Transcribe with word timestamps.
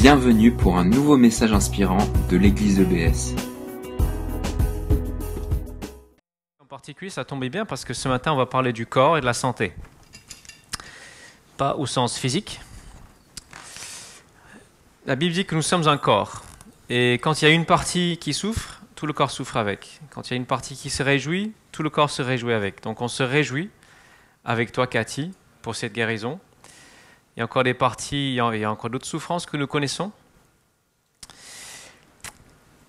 Bienvenue 0.00 0.50
pour 0.50 0.78
un 0.78 0.86
nouveau 0.86 1.18
message 1.18 1.52
inspirant 1.52 1.98
de 2.30 2.38
l'église 2.38 2.80
EBS. 2.80 3.38
En 6.58 6.64
particulier, 6.64 7.10
ça 7.10 7.26
tombait 7.26 7.50
bien 7.50 7.66
parce 7.66 7.84
que 7.84 7.92
ce 7.92 8.08
matin, 8.08 8.32
on 8.32 8.36
va 8.36 8.46
parler 8.46 8.72
du 8.72 8.86
corps 8.86 9.18
et 9.18 9.20
de 9.20 9.26
la 9.26 9.34
santé. 9.34 9.74
Pas 11.58 11.74
au 11.74 11.84
sens 11.84 12.16
physique. 12.16 12.62
La 15.04 15.16
Bible 15.16 15.34
dit 15.34 15.44
que 15.44 15.54
nous 15.54 15.60
sommes 15.60 15.86
un 15.86 15.98
corps. 15.98 16.44
Et 16.88 17.18
quand 17.18 17.42
il 17.42 17.44
y 17.44 17.48
a 17.48 17.50
une 17.50 17.66
partie 17.66 18.16
qui 18.18 18.32
souffre, 18.32 18.80
tout 18.94 19.06
le 19.06 19.12
corps 19.12 19.30
souffre 19.30 19.58
avec. 19.58 20.00
Quand 20.08 20.30
il 20.30 20.30
y 20.30 20.34
a 20.34 20.36
une 20.38 20.46
partie 20.46 20.76
qui 20.76 20.88
se 20.88 21.02
réjouit, 21.02 21.52
tout 21.72 21.82
le 21.82 21.90
corps 21.90 22.08
se 22.08 22.22
réjouit 22.22 22.54
avec. 22.54 22.82
Donc 22.82 23.02
on 23.02 23.08
se 23.08 23.22
réjouit 23.22 23.68
avec 24.46 24.72
toi, 24.72 24.86
Cathy, 24.86 25.34
pour 25.60 25.76
cette 25.76 25.92
guérison. 25.92 26.40
Il 27.36 27.40
y 27.40 27.42
a 27.42 27.44
encore 27.44 27.64
des 27.64 27.74
parties, 27.74 28.32
il 28.32 28.34
y 28.34 28.64
a 28.64 28.70
encore 28.70 28.90
d'autres 28.90 29.06
souffrances 29.06 29.46
que 29.46 29.56
nous 29.56 29.66
connaissons. 29.66 30.12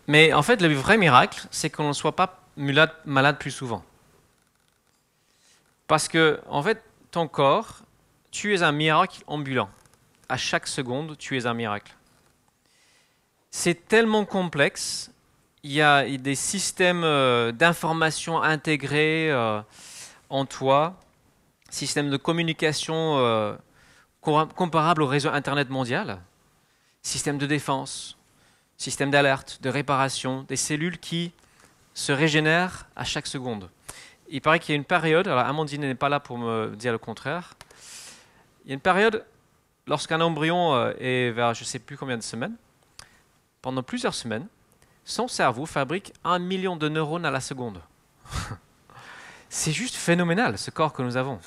Mais 0.08 0.34
en 0.34 0.42
fait, 0.42 0.62
le 0.62 0.74
vrai 0.74 0.98
miracle, 0.98 1.48
c'est 1.52 1.70
qu'on 1.70 1.88
ne 1.88 1.94
soit 1.94 2.16
pas 2.16 2.40
malade 3.06 3.38
plus 3.38 3.52
souvent. 3.52 3.84
Parce 5.88 6.08
que, 6.08 6.40
en 6.48 6.64
fait, 6.64 6.84
ton 7.12 7.28
corps, 7.28 7.80
tu 8.32 8.54
es 8.54 8.64
un 8.64 8.72
miracle 8.72 9.24
ambulant. 9.28 9.70
À 10.30 10.38
chaque 10.38 10.68
seconde, 10.68 11.18
tu 11.18 11.38
es 11.38 11.46
un 11.46 11.54
miracle. 11.54 11.94
C'est 13.52 13.88
tellement 13.88 14.26
complexe. 14.26 15.12
Il 15.64 15.72
y 15.74 15.82
a 15.82 16.06
des 16.18 16.36
systèmes 16.36 17.04
euh, 17.04 17.52
d'information 17.52 18.42
intégrés 18.42 19.30
euh, 19.30 19.62
en 20.30 20.46
toi, 20.46 20.96
systèmes 21.70 22.10
de 22.10 22.18
communication 22.18 23.18
euh, 23.18 23.54
comparable 24.22 25.02
au 25.02 25.08
réseau 25.08 25.30
Internet 25.30 25.70
mondial, 25.70 26.20
système 27.02 27.38
de 27.38 27.46
défense, 27.46 28.18
système 28.78 29.12
d'alerte, 29.12 29.60
de 29.62 29.70
réparation, 29.70 30.44
des 30.44 30.56
cellules 30.56 31.00
qui 31.00 31.32
se 31.94 32.12
régénèrent 32.12 32.88
à 32.96 33.04
chaque 33.04 33.28
seconde. 33.28 33.70
Il 34.30 34.42
paraît 34.42 34.60
qu'il 34.60 34.74
y 34.74 34.76
a 34.76 34.78
une 34.78 34.86
période, 34.86 35.28
alors 35.28 35.46
Amandine 35.46 35.82
n'est 35.82 35.96
pas 35.96 36.10
là 36.10 36.20
pour 36.20 36.38
me 36.38 36.76
dire 36.76 36.92
le 36.92 36.98
contraire, 36.98 37.56
il 38.64 38.70
y 38.70 38.72
a 38.72 38.76
une 38.76 38.80
période 38.80 39.26
lorsqu'un 39.88 40.22
embryon 40.22 40.76
euh, 40.76 40.94
est 41.00 41.32
vers 41.32 41.54
je 41.54 41.62
ne 41.64 41.66
sais 41.66 41.80
plus 41.80 41.98
combien 41.98 42.18
de 42.18 42.24
semaines, 42.24 42.56
pendant 43.62 43.84
plusieurs 43.84 44.14
semaines, 44.14 44.48
son 45.04 45.28
cerveau 45.28 45.66
fabrique 45.66 46.14
un 46.24 46.40
million 46.40 46.76
de 46.76 46.88
neurones 46.88 47.26
à 47.26 47.32
la 47.32 47.42
seconde. 47.42 47.82
C'est 49.50 49.72
juste 49.72 49.96
phénoménal 49.96 50.58
ce 50.58 50.72
corps 50.72 50.94
que 50.94 51.02
nous 51.02 51.18
avons. 51.18 51.40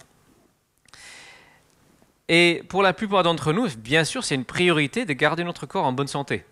Et 2.29 2.63
pour 2.69 2.83
la 2.83 2.93
plupart 2.93 3.23
d'entre 3.23 3.53
nous, 3.53 3.69
bien 3.77 4.05
sûr, 4.05 4.25
c'est 4.25 4.35
une 4.35 4.45
priorité 4.45 5.05
de 5.05 5.13
garder 5.13 5.45
notre 5.45 5.67
corps 5.67 5.85
en 5.85 5.93
bonne 5.93 6.09
santé. 6.09 6.45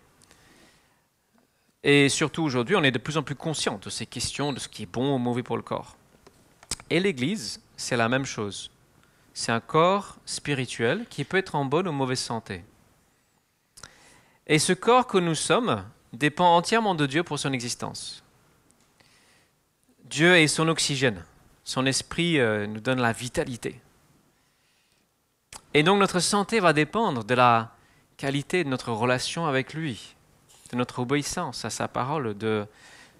Et 1.83 2.09
surtout 2.09 2.43
aujourd'hui, 2.43 2.75
on 2.75 2.83
est 2.83 2.91
de 2.91 2.99
plus 2.99 3.17
en 3.17 3.23
plus 3.23 3.35
conscient 3.35 3.79
de 3.83 3.89
ces 3.89 4.05
questions, 4.05 4.53
de 4.53 4.59
ce 4.59 4.69
qui 4.69 4.83
est 4.83 4.91
bon 4.91 5.15
ou 5.15 5.17
mauvais 5.17 5.43
pour 5.43 5.57
le 5.57 5.63
corps. 5.63 5.97
Et 6.89 6.99
l'Église, 6.99 7.61
c'est 7.75 7.97
la 7.97 8.07
même 8.07 8.25
chose. 8.25 8.71
C'est 9.33 9.51
un 9.51 9.59
corps 9.59 10.17
spirituel 10.25 11.05
qui 11.09 11.23
peut 11.23 11.37
être 11.37 11.55
en 11.55 11.65
bonne 11.65 11.87
ou 11.87 11.91
mauvaise 11.91 12.19
santé. 12.19 12.63
Et 14.45 14.59
ce 14.59 14.73
corps 14.73 15.07
que 15.07 15.17
nous 15.17 15.35
sommes 15.35 15.83
dépend 16.13 16.55
entièrement 16.55 16.95
de 16.95 17.07
Dieu 17.07 17.23
pour 17.23 17.39
son 17.39 17.51
existence. 17.51 18.23
Dieu 20.05 20.35
est 20.35 20.47
son 20.47 20.67
oxygène. 20.67 21.25
Son 21.63 21.85
esprit 21.85 22.39
euh, 22.39 22.67
nous 22.67 22.79
donne 22.79 23.01
la 23.01 23.13
vitalité. 23.13 23.81
Et 25.75 25.81
donc 25.81 25.99
notre 25.99 26.19
santé 26.19 26.59
va 26.59 26.71
dépendre 26.71 27.23
de 27.23 27.33
la 27.33 27.71
qualité 28.17 28.63
de 28.63 28.69
notre 28.69 28.91
relation 28.91 29.47
avec 29.47 29.73
lui, 29.73 30.15
de 30.71 30.77
notre 30.77 30.99
obéissance 30.99 31.65
à 31.65 31.71
sa 31.71 31.87
parole, 31.87 32.37
de 32.37 32.67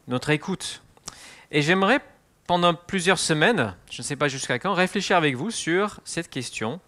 notre 0.08 0.30
écoute. 0.30 0.84
Et 1.50 1.64
j'aimerais, 1.64 2.00
pendant 2.46 2.76
plusieurs 2.76 3.18
semaines, 3.18 3.76
je 3.90 4.02
ne 4.02 4.06
sais 4.06 4.16
pas 4.16 4.28
jusqu'à 4.28 4.60
quand, 4.60 4.74
réfléchir 4.74 5.18
avec 5.18 5.36
vous 5.36 5.50
sur 5.50 6.00
cette 6.06 6.30
question. 6.30 6.80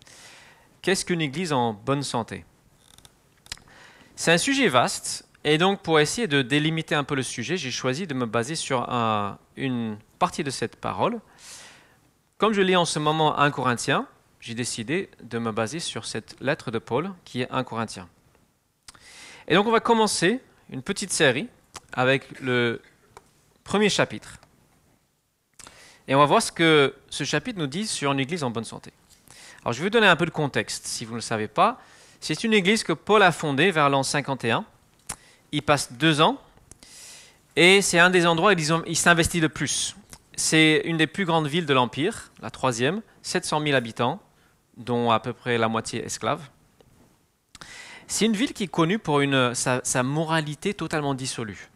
Qu'est-ce 0.84 1.04
qu'une 1.04 1.22
église 1.22 1.52
en 1.52 1.74
bonne 1.74 2.04
santé? 2.04 2.46
C'est 4.16 4.32
un 4.32 4.38
sujet 4.38 4.68
vaste, 4.68 5.28
et 5.44 5.58
donc 5.58 5.82
pour 5.82 6.00
essayer 6.00 6.28
de 6.28 6.44
délimiter 6.44 6.94
un 6.94 7.04
peu 7.04 7.16
le 7.16 7.24
sujet, 7.24 7.58
j'ai 7.58 7.72
choisi 7.72 8.06
de 8.06 8.14
me 8.14 8.28
baser 8.28 8.56
sur 8.56 8.88
une 9.58 9.98
partie 10.20 10.44
de 10.44 10.52
cette 10.52 10.76
parole. 10.76 11.20
Comme 12.38 12.54
je 12.54 12.62
lis 12.62 12.76
en 12.76 12.86
ce 12.86 13.00
moment 13.00 13.38
1 13.40 13.50
Corinthiens, 13.50 14.08
j'ai 14.46 14.54
décidé 14.54 15.10
de 15.24 15.40
me 15.40 15.52
baser 15.52 15.80
sur 15.80 16.06
cette 16.06 16.36
lettre 16.40 16.70
de 16.70 16.78
Paul 16.78 17.12
qui 17.26 17.42
est 17.42 17.50
1 17.50 17.64
Corinthien. 17.64 18.08
Et 19.48 19.56
donc 19.56 19.66
on 19.66 19.72
va 19.72 19.80
commencer 19.80 20.40
une 20.70 20.84
petite 20.84 21.12
série 21.12 21.48
avec 21.94 22.40
le 22.42 22.80
premier 23.64 23.90
chapitre. 23.90 24.38
Et 26.08 26.14
on 26.14 26.20
va 26.20 26.26
voir 26.26 26.44
ce 26.44 26.52
que 26.52 26.94
ce 27.10 27.24
chapitre 27.24 27.58
nous 27.58 27.66
dit 27.66 27.88
sur 27.88 28.12
une 28.12 28.20
église 28.20 28.44
en 28.44 28.52
bonne 28.52 28.66
santé. 28.66 28.94
Alors 29.64 29.74
je 29.74 29.80
vais 29.80 29.86
vous 29.86 29.90
donner 29.90 30.06
un 30.06 30.16
peu 30.16 30.28
de 30.28 30.32
contexte, 30.32 30.86
si 30.86 31.06
vous 31.06 31.14
ne 31.14 31.18
le 31.18 31.22
savez 31.22 31.48
pas. 31.48 31.82
C'est 32.22 32.44
une 32.44 32.54
église 32.54 32.84
que 32.84 32.94
Paul 32.94 33.24
a 33.24 33.32
fondée 33.32 33.72
vers 33.72 33.90
l'an 33.90 34.04
51. 34.04 34.64
Il 35.54 35.64
passe 35.64 35.94
deux 35.94 36.22
ans 36.22 36.40
et 37.56 37.82
c'est 37.82 37.98
un 37.98 38.12
des 38.12 38.28
endroits 38.28 38.54
où 38.54 38.84
il 38.86 38.96
s'investit 38.96 39.40
le 39.40 39.50
plus. 39.50 39.96
C'est 40.36 40.84
une 40.86 40.98
des 40.98 41.08
plus 41.08 41.26
grandes 41.26 41.48
villes 41.48 41.66
de 41.66 41.74
l'Empire, 41.74 42.32
la 42.44 42.52
troisième, 42.52 43.02
700 43.24 43.64
000 43.64 43.76
habitants 43.76 44.22
dont 44.78 45.12
à 45.12 45.20
peu 45.20 45.34
près 45.34 45.58
la 45.58 45.68
moitié 45.68 46.04
esclaves. 46.04 46.50
C'est 48.08 48.26
une 48.26 48.34
ville 48.34 48.54
qui 48.54 48.64
est 48.64 48.68
connue 48.68 49.00
pour 49.00 49.22
une, 49.22 49.54
sa, 49.56 50.04
moralité 50.04 50.74
totalement 50.74 51.14
dissolue. 51.14 51.70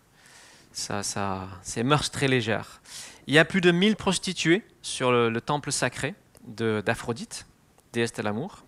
Ça, 0.71 1.01
ça, 1.01 1.47
ses 1.63 1.83
mœurs 1.83 2.11
très 2.11 2.27
légères. 2.27 2.81
Il 3.27 3.33
y 3.33 3.39
a 3.39 3.45
plus 3.45 3.61
de 3.61 3.71
1000 3.71 3.95
prostituées 3.95 4.63
sur 4.81 5.11
le, 5.11 5.41
temple 5.41 5.71
sacré 5.71 6.15
d'Aphrodite, 6.43 7.47
déesse 7.93 8.13
de 8.13 8.21
l'amour. 8.21 8.63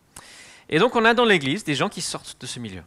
Et 0.69 0.79
donc 0.79 0.95
on 0.95 1.05
a 1.05 1.13
dans 1.13 1.25
l'église 1.25 1.63
des 1.63 1.75
gens 1.75 1.89
qui 1.89 2.01
sortent 2.01 2.39
de 2.39 2.47
ce 2.47 2.59
milieu. 2.59 2.83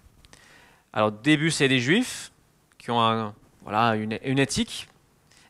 Alors 0.93 1.09
au 1.09 1.11
début 1.11 1.51
c'est 1.51 1.69
des 1.69 1.81
juifs 1.81 2.33
qui 2.79 2.91
ont 2.91 3.35
voilà, 3.63 3.97
une, 3.97 4.19
une, 4.25 4.39
éthique, 4.39 4.89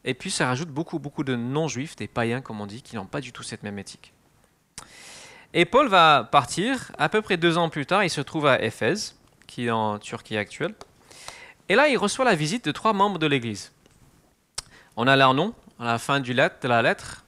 et 0.05 0.15
puis 0.15 0.31
ça 0.31 0.47
rajoute 0.47 0.69
beaucoup, 0.69 0.99
beaucoup 0.99 1.25
de 1.25 1.35
non-juifs, 1.35 1.97
des 1.97 2.09
païens 2.09 2.41
comme 2.41 2.61
on 2.61 2.67
dit, 2.67 2.83
qui 2.83 2.97
n'ont 2.97 3.07
pas 3.07 3.21
du 3.21 3.33
tout 3.33 3.43
cette 3.43 3.63
même 3.63 3.79
éthique. 3.79 4.14
Et 5.57 5.65
Paul 5.65 5.87
va 5.87 6.29
partir. 6.31 6.91
À 6.99 7.09
peu 7.09 7.23
près 7.23 7.37
deux 7.37 7.57
ans 7.59 7.69
plus 7.69 7.87
tard, 7.87 8.03
il 8.03 8.11
se 8.11 8.21
trouve 8.21 8.47
à 8.47 8.61
Éphèse, 8.61 9.17
qui 9.47 9.67
est 9.67 9.71
en 9.71 10.01
Turquie 10.01 10.37
actuelle. 10.37 10.75
Et 11.69 11.77
là, 11.77 11.89
il 11.89 11.97
reçoit 11.97 12.25
la 12.25 12.35
visite 12.35 12.65
de 12.65 12.73
trois 12.73 12.93
membres 12.93 13.21
de 13.21 13.27
l'Église. 13.29 13.73
On 14.97 15.07
a 15.07 15.15
leur 15.15 15.33
nom 15.33 15.55
à 15.79 15.85
la 15.85 15.99
fin 15.99 16.19
du 16.19 16.33
lettre, 16.35 16.57
de 16.63 16.69
la 16.69 16.83
lettre. 16.83 17.25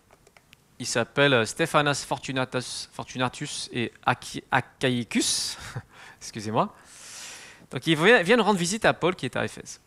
Ils 0.80 0.86
s'appellent 0.86 1.46
Stéphanas 1.46 2.04
Fortunatus, 2.06 2.90
Fortunatus 2.92 3.70
et 3.72 3.92
Achaicus. 4.04 5.56
Excusez-moi. 6.20 6.74
Donc 7.70 7.86
ils 7.86 7.96
viennent 7.96 8.40
rendre 8.40 8.58
visite 8.58 8.84
à 8.84 8.92
Paul 8.92 9.14
qui 9.14 9.26
est 9.26 9.36
à 9.36 9.44
Éphèse. 9.44 9.80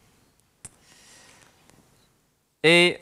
Et 2.64 3.02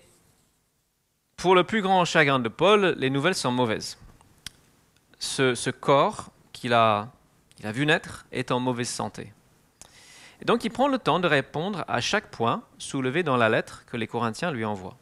pour 1.36 1.54
le 1.54 1.64
plus 1.64 1.84
grand 1.84 2.04
chagrin 2.06 2.40
de 2.40 2.50
Paul, 2.50 2.96
les 2.98 3.12
nouvelles 3.12 3.36
sont 3.36 3.52
mauvaises 3.52 3.98
ce, 5.20 5.70
corps 5.70 6.30
qu'il 6.54 6.74
a, 6.74 7.10
vu 7.64 7.86
naître 7.86 8.26
est 8.32 8.52
en 8.52 8.60
mauvaise 8.60 8.90
santé. 8.90 9.34
Et 10.42 10.46
donc 10.46 10.64
il 10.64 10.70
prend 10.70 10.88
le 10.88 11.00
temps 11.00 11.20
de 11.20 11.28
répondre 11.28 11.84
à 11.88 12.00
chaque 12.02 12.30
point 12.30 12.64
soulevé 12.78 13.24
dans 13.24 13.38
la 13.38 13.50
lettre 13.50 13.84
que 13.88 13.98
les 13.98 14.08
Corinthiens 14.08 14.52
lui 14.52 14.66
envoient. 14.66 14.98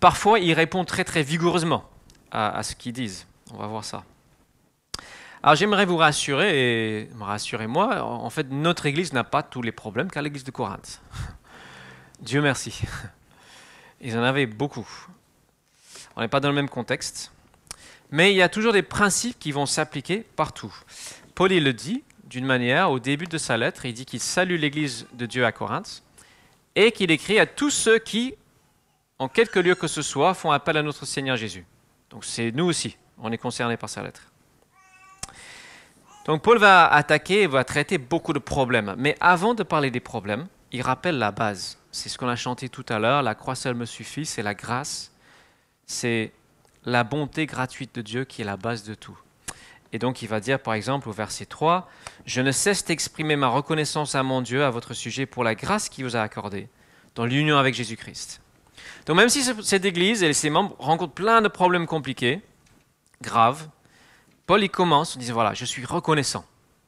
Parfois, 0.00 0.40
il 0.40 0.52
répond 0.54 0.84
très 0.84 1.04
très 1.04 1.22
vigoureusement 1.22 1.88
à, 2.32 2.62
ce 2.62 2.74
qu'ils 2.74 2.92
disent. 2.92 3.26
On 3.52 3.58
va 3.58 3.66
voir 3.66 3.84
ça. 3.84 4.04
Alors 5.42 5.56
j'aimerais 5.56 5.84
vous 5.84 5.96
rassurer, 5.96 7.02
et 7.02 7.08
me 7.14 7.24
rassurer 7.24 7.66
moi, 7.66 8.02
en 8.02 8.30
fait 8.30 8.48
notre 8.50 8.86
Église 8.86 9.12
n'a 9.12 9.24
pas 9.24 9.42
tous 9.42 9.60
les 9.60 9.72
problèmes 9.72 10.10
qu'a 10.10 10.22
l'Église 10.22 10.44
de 10.44 10.50
Corinthe. 10.50 11.00
Dieu 12.20 12.40
merci. 12.40 12.82
Ils 14.00 14.16
en 14.16 14.22
avaient 14.22 14.46
beaucoup. 14.46 14.88
On 16.16 16.20
n'est 16.20 16.28
pas 16.28 16.40
dans 16.40 16.48
le 16.48 16.54
même 16.54 16.68
contexte. 16.68 17.32
Mais 18.12 18.32
il 18.32 18.36
y 18.36 18.42
a 18.42 18.48
toujours 18.48 18.72
des 18.72 18.82
principes 18.82 19.38
qui 19.38 19.52
vont 19.52 19.66
s'appliquer 19.66 20.18
partout. 20.36 20.72
Paul 21.34 21.50
il 21.50 21.64
le 21.64 21.72
dit 21.72 22.04
d'une 22.24 22.44
manière 22.44 22.90
au 22.90 22.98
début 22.98 23.26
de 23.26 23.38
sa 23.38 23.56
lettre, 23.56 23.84
il 23.86 23.94
dit 23.94 24.04
qu'il 24.04 24.20
salue 24.20 24.58
l'Église 24.58 25.06
de 25.14 25.26
Dieu 25.26 25.44
à 25.44 25.52
Corinthe 25.52 26.02
et 26.74 26.92
qu'il 26.92 27.10
écrit 27.10 27.38
à 27.38 27.46
tous 27.46 27.70
ceux 27.70 27.98
qui, 27.98 28.34
en 29.18 29.28
quelque 29.28 29.58
lieu 29.58 29.74
que 29.74 29.86
ce 29.86 30.02
soit, 30.02 30.34
font 30.34 30.50
appel 30.50 30.76
à 30.76 30.82
notre 30.82 31.06
Seigneur 31.06 31.36
Jésus. 31.36 31.66
Donc 32.10 32.24
c'est 32.24 32.52
nous 32.52 32.66
aussi, 32.66 32.96
on 33.18 33.32
est 33.32 33.38
concernés 33.38 33.76
par 33.76 33.88
sa 33.88 34.02
lettre. 34.02 34.22
Donc 36.26 36.42
Paul 36.42 36.58
va 36.58 36.86
attaquer, 36.92 37.46
va 37.46 37.64
traiter 37.64 37.98
beaucoup 37.98 38.32
de 38.32 38.38
problèmes. 38.38 38.94
Mais 38.96 39.16
avant 39.20 39.54
de 39.54 39.62
parler 39.62 39.90
des 39.90 40.00
problèmes, 40.00 40.46
il 40.70 40.82
rappelle 40.82 41.18
la 41.18 41.32
base. 41.32 41.78
C'est 41.90 42.08
ce 42.08 42.16
qu'on 42.16 42.28
a 42.28 42.36
chanté 42.36 42.68
tout 42.68 42.86
à 42.88 42.98
l'heure, 42.98 43.22
la 43.22 43.34
croix 43.34 43.54
seule 43.54 43.74
me 43.74 43.86
suffit, 43.86 44.24
c'est 44.24 44.42
la 44.42 44.54
grâce. 44.54 45.12
C'est 45.86 46.32
la 46.84 47.04
bonté 47.04 47.46
gratuite 47.46 47.94
de 47.94 48.02
Dieu 48.02 48.24
qui 48.24 48.42
est 48.42 48.44
la 48.44 48.56
base 48.56 48.84
de 48.84 48.94
tout. 48.94 49.18
Et 49.92 49.98
donc 49.98 50.22
il 50.22 50.28
va 50.28 50.40
dire 50.40 50.58
par 50.60 50.74
exemple 50.74 51.08
au 51.08 51.12
verset 51.12 51.46
3, 51.46 51.88
Je 52.26 52.40
ne 52.40 52.52
cesse 52.52 52.84
d'exprimer 52.84 53.36
ma 53.36 53.48
reconnaissance 53.48 54.14
à 54.14 54.22
mon 54.22 54.40
Dieu 54.40 54.64
à 54.64 54.70
votre 54.70 54.94
sujet 54.94 55.26
pour 55.26 55.44
la 55.44 55.54
grâce 55.54 55.88
qu'il 55.88 56.04
vous 56.04 56.16
a 56.16 56.22
accordée 56.22 56.68
dans 57.14 57.26
l'union 57.26 57.58
avec 57.58 57.74
Jésus-Christ. 57.74 58.40
Donc 59.06 59.16
même 59.16 59.28
si 59.28 59.42
cette 59.42 59.84
Église 59.84 60.22
et 60.22 60.32
ses 60.32 60.50
membres 60.50 60.74
rencontrent 60.78 61.14
plein 61.14 61.42
de 61.42 61.48
problèmes 61.48 61.86
compliqués, 61.86 62.40
graves, 63.20 63.68
Paul 64.46 64.62
y 64.62 64.70
commence 64.70 65.16
en 65.16 65.18
disant, 65.18 65.34
voilà, 65.34 65.54
je 65.54 65.64
suis 65.64 65.84
reconnaissant 65.84 66.44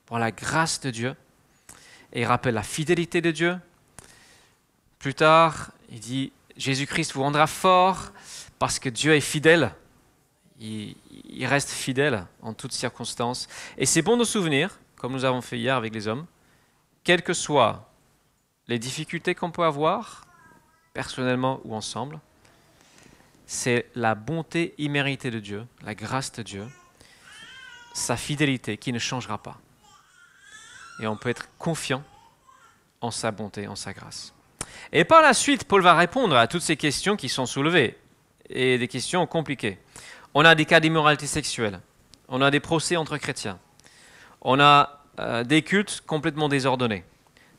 pour 0.06 0.18
la 0.18 0.30
grâce 0.30 0.80
de 0.80 0.90
Dieu, 0.90 1.14
et 2.12 2.22
il 2.22 2.24
rappelle 2.24 2.54
la 2.54 2.62
fidélité 2.62 3.20
de 3.20 3.30
Dieu. 3.30 3.56
Plus 4.98 5.14
tard, 5.14 5.70
il 5.90 6.00
dit, 6.00 6.32
Jésus-Christ 6.56 7.12
vous 7.12 7.22
rendra 7.22 7.46
fort 7.46 8.12
parce 8.58 8.78
que 8.78 8.88
Dieu 8.88 9.14
est 9.14 9.20
fidèle. 9.20 9.74
Il, 10.64 11.46
reste 11.46 11.70
fidèle 11.70 12.26
en 12.40 12.54
toutes 12.54 12.72
circonstances. 12.72 13.48
Et 13.76 13.84
c'est 13.84 14.02
bon 14.02 14.16
de 14.16 14.24
souvenir, 14.24 14.78
comme 14.96 15.12
nous 15.12 15.24
avons 15.24 15.42
fait 15.42 15.58
hier 15.58 15.76
avec 15.76 15.92
les 15.92 16.08
hommes, 16.08 16.26
quelles 17.02 17.22
que 17.22 17.34
soient 17.34 17.90
les 18.66 18.78
difficultés 18.78 19.34
qu'on 19.34 19.50
peut 19.50 19.64
avoir, 19.64 20.26
personnellement 20.94 21.60
ou 21.64 21.74
ensemble, 21.74 22.18
c'est 23.46 23.90
la 23.94 24.14
bonté 24.14 24.74
imméritée 24.78 25.30
de 25.30 25.38
Dieu, 25.38 25.66
la 25.82 25.94
grâce 25.94 26.32
de 26.32 26.42
Dieu, 26.42 26.66
sa 27.92 28.16
fidélité 28.16 28.78
qui 28.78 28.92
ne 28.92 28.98
changera 28.98 29.36
pas. 29.36 29.58
Et 31.00 31.06
on 31.06 31.16
peut 31.16 31.28
être 31.28 31.48
confiant 31.58 32.02
en 33.02 33.10
sa 33.10 33.30
bonté, 33.32 33.66
en 33.66 33.76
sa 33.76 33.92
grâce. 33.92 34.32
Et 34.92 35.04
par 35.04 35.20
la 35.20 35.34
suite, 35.34 35.64
Paul 35.64 35.82
va 35.82 35.94
répondre 35.94 36.36
à 36.36 36.46
toutes 36.46 36.62
ces 36.62 36.76
questions 36.76 37.16
qui 37.16 37.28
sont 37.28 37.44
soulevées, 37.44 37.98
et 38.48 38.78
des 38.78 38.88
questions 38.88 39.26
compliquées. 39.26 39.78
On 40.34 40.44
a 40.44 40.54
des 40.54 40.64
cas 40.64 40.80
d'immoralité 40.80 41.26
sexuelle, 41.26 41.80
on 42.28 42.42
a 42.42 42.50
des 42.50 42.60
procès 42.60 42.96
entre 42.96 43.16
chrétiens, 43.16 43.58
on 44.40 44.58
a 44.58 45.00
euh, 45.20 45.44
des 45.44 45.62
cultes 45.62 46.02
complètement 46.06 46.48
désordonnés, 46.48 47.04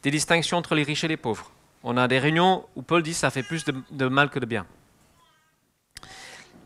des 0.03 0.11
distinctions 0.11 0.57
entre 0.57 0.75
les 0.75 0.83
riches 0.83 1.05
et 1.05 1.07
les 1.07 1.17
pauvres. 1.17 1.51
On 1.83 1.97
a 1.97 2.07
des 2.07 2.19
réunions 2.19 2.65
où 2.75 2.81
Paul 2.81 3.01
dit 3.01 3.13
ça 3.13 3.29
fait 3.29 3.43
plus 3.43 3.63
de 3.65 4.07
mal 4.07 4.29
que 4.29 4.39
de 4.39 4.45
bien. 4.45 4.65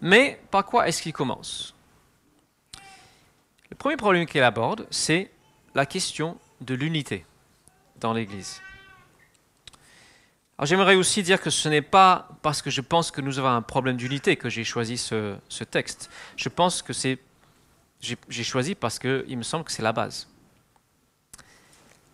Mais 0.02 0.40
par 0.50 0.66
quoi 0.66 0.88
est-ce 0.88 1.02
qu'il 1.02 1.14
commence? 1.14 1.76
Le 3.70 3.76
premier 3.76 3.98
problème 3.98 4.26
qu'il 4.26 4.42
aborde, 4.42 4.88
c'est 4.90 5.30
la 5.76 5.86
question 5.86 6.38
de 6.62 6.74
l'unité 6.74 7.26
dans 8.00 8.14
l'Église. 8.14 8.62
J'aimerais 10.64 10.96
aussi 10.96 11.24
dire 11.24 11.42
que 11.42 11.50
ce 11.50 11.70
n'est 11.70 11.82
pas 11.82 12.28
parce 12.42 12.62
que 12.62 12.70
je 12.70 12.82
pense 12.82 13.12
que 13.12 13.22
nous 13.22 13.40
avons 13.40 13.50
un 13.50 13.62
problème 13.62 13.96
d'unité 13.96 14.36
que 14.36 14.50
j'ai 14.50 14.66
choisi 14.66 14.98
ce, 14.98 15.38
ce, 15.48 15.64
texte. 15.64 16.10
Je 16.36 16.50
pense 16.50 16.82
que 16.82 16.92
c'est 16.92 17.18
j'ai 18.02 18.44
choisi 18.44 18.76
parce 18.76 19.00
qu'il 19.00 19.38
me 19.38 19.44
semble 19.44 19.64
que 19.64 19.72
c'est 19.72 19.82
la 19.82 19.94
base. 19.94 20.28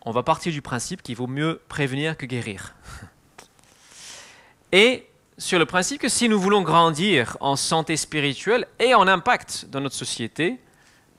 On 0.01 0.11
va 0.11 0.23
partir 0.23 0.51
du 0.51 0.61
principe 0.61 1.01
qu'il 1.01 1.15
vaut 1.15 1.27
mieux 1.27 1.61
prévenir 1.67 2.17
que 2.17 2.25
guérir. 2.25 2.75
Et 4.71 5.07
sur 5.37 5.59
le 5.59 5.65
principe 5.65 6.01
que 6.01 6.09
si 6.09 6.29
nous 6.29 6.39
voulons 6.39 6.61
grandir 6.61 7.37
en 7.39 7.55
santé 7.55 7.97
spirituelle 7.97 8.67
et 8.79 8.93
en 8.93 9.07
impact 9.07 9.65
dans 9.69 9.81
notre 9.81 9.95
société, 9.95 10.59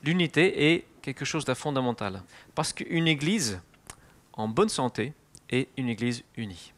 l'unité 0.02 0.72
est 0.72 0.86
quelque 1.02 1.24
chose 1.24 1.44
de 1.44 1.54
fondamental. 1.54 2.22
Parce 2.54 2.72
qu'une 2.72 3.08
église 3.08 3.60
en 4.32 4.48
bonne 4.48 4.68
santé 4.68 5.12
est 5.50 5.68
une 5.76 5.88
église 5.88 6.22
unie. 6.36 6.72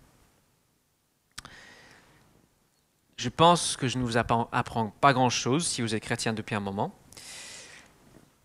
Je 3.18 3.28
pense 3.28 3.76
que 3.76 3.88
je 3.88 3.98
ne 3.98 4.04
vous 4.04 4.16
apprends 4.16 4.94
pas 5.00 5.12
grand-chose 5.12 5.66
si 5.66 5.82
vous 5.82 5.92
êtes 5.92 6.02
chrétien 6.02 6.32
depuis 6.32 6.54
un 6.54 6.60
moment. 6.60 6.94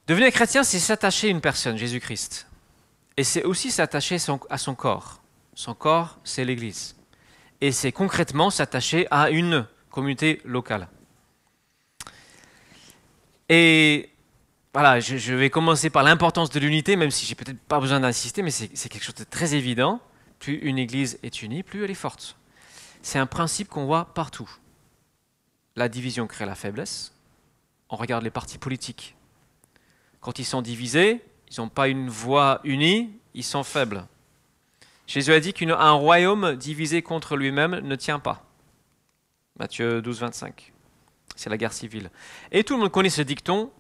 Devenir 0.07 0.31
chrétien, 0.31 0.63
c'est 0.63 0.79
s'attacher 0.79 1.27
à 1.27 1.29
une 1.29 1.41
personne, 1.41 1.77
Jésus-Christ. 1.77 2.47
Et 3.15 3.23
c'est 3.23 3.43
aussi 3.43 3.69
s'attacher 3.69 4.17
à 4.49 4.57
son 4.57 4.75
corps. 4.75 5.21
Son 5.53 5.75
corps, 5.75 6.17
c'est 6.23 6.43
l'Église. 6.43 6.95
Et 7.61 7.71
c'est 7.71 7.91
concrètement 7.91 8.49
s'attacher 8.49 9.07
à 9.11 9.29
une 9.29 9.67
communauté 9.91 10.41
locale. 10.43 10.87
Et 13.49 14.09
voilà, 14.73 14.99
je, 14.99 15.35
vais 15.35 15.51
commencer 15.51 15.91
par 15.91 16.01
l'importance 16.01 16.49
de 16.49 16.59
l'unité, 16.59 16.95
même 16.95 17.11
si 17.11 17.27
j'ai 17.27 17.35
peut-être 17.35 17.59
pas 17.59 17.79
besoin 17.79 17.99
d'insister, 17.99 18.41
mais 18.41 18.49
c'est 18.49 18.89
quelque 18.89 19.03
chose 19.03 19.13
de 19.13 19.23
très 19.23 19.53
évident. 19.53 19.99
Plus 20.39 20.55
une 20.55 20.79
Église 20.79 21.19
est 21.21 21.43
unie, 21.43 21.61
plus 21.61 21.83
elle 21.83 21.91
est 21.91 21.93
forte. 21.93 22.37
C'est 23.03 23.19
un 23.19 23.27
principe 23.27 23.69
qu'on 23.69 23.85
voit 23.85 24.05
partout. 24.15 24.49
La 25.75 25.89
division 25.89 26.27
crée 26.27 26.45
la 26.45 26.55
faiblesse. 26.55 27.13
On 27.89 27.95
regarde 27.95 28.23
les 28.23 28.31
partis 28.31 28.57
politiques. 28.57 29.15
Quand 30.21 30.39
ils 30.39 30.45
sont 30.45 30.61
divisés, 30.61 31.23
ils 31.51 31.59
n'ont 31.59 31.69
pas 31.69 31.87
une 31.87 32.09
voix 32.09 32.61
unie, 32.63 33.11
ils 33.33 33.43
sont 33.43 33.63
faibles. 33.63 34.05
Jésus 35.07 35.33
a 35.33 35.39
dit 35.39 35.53
qu'un 35.53 35.91
royaume 35.91 36.55
divisé 36.55 37.01
contre 37.01 37.35
lui-même 37.35 37.79
ne 37.79 37.95
tient 37.95 38.19
pas. 38.19 38.43
Matthieu 39.59 40.01
12, 40.01 40.19
25. 40.21 40.71
C'est 41.35 41.49
la 41.49 41.57
guerre 41.57 41.73
civile. 41.73 42.09
Et 42.51 42.63
tout 42.63 42.75
le 42.75 42.81
monde 42.81 42.91
connaît 42.91 43.09
ce 43.09 43.21
dicton, 43.21 43.71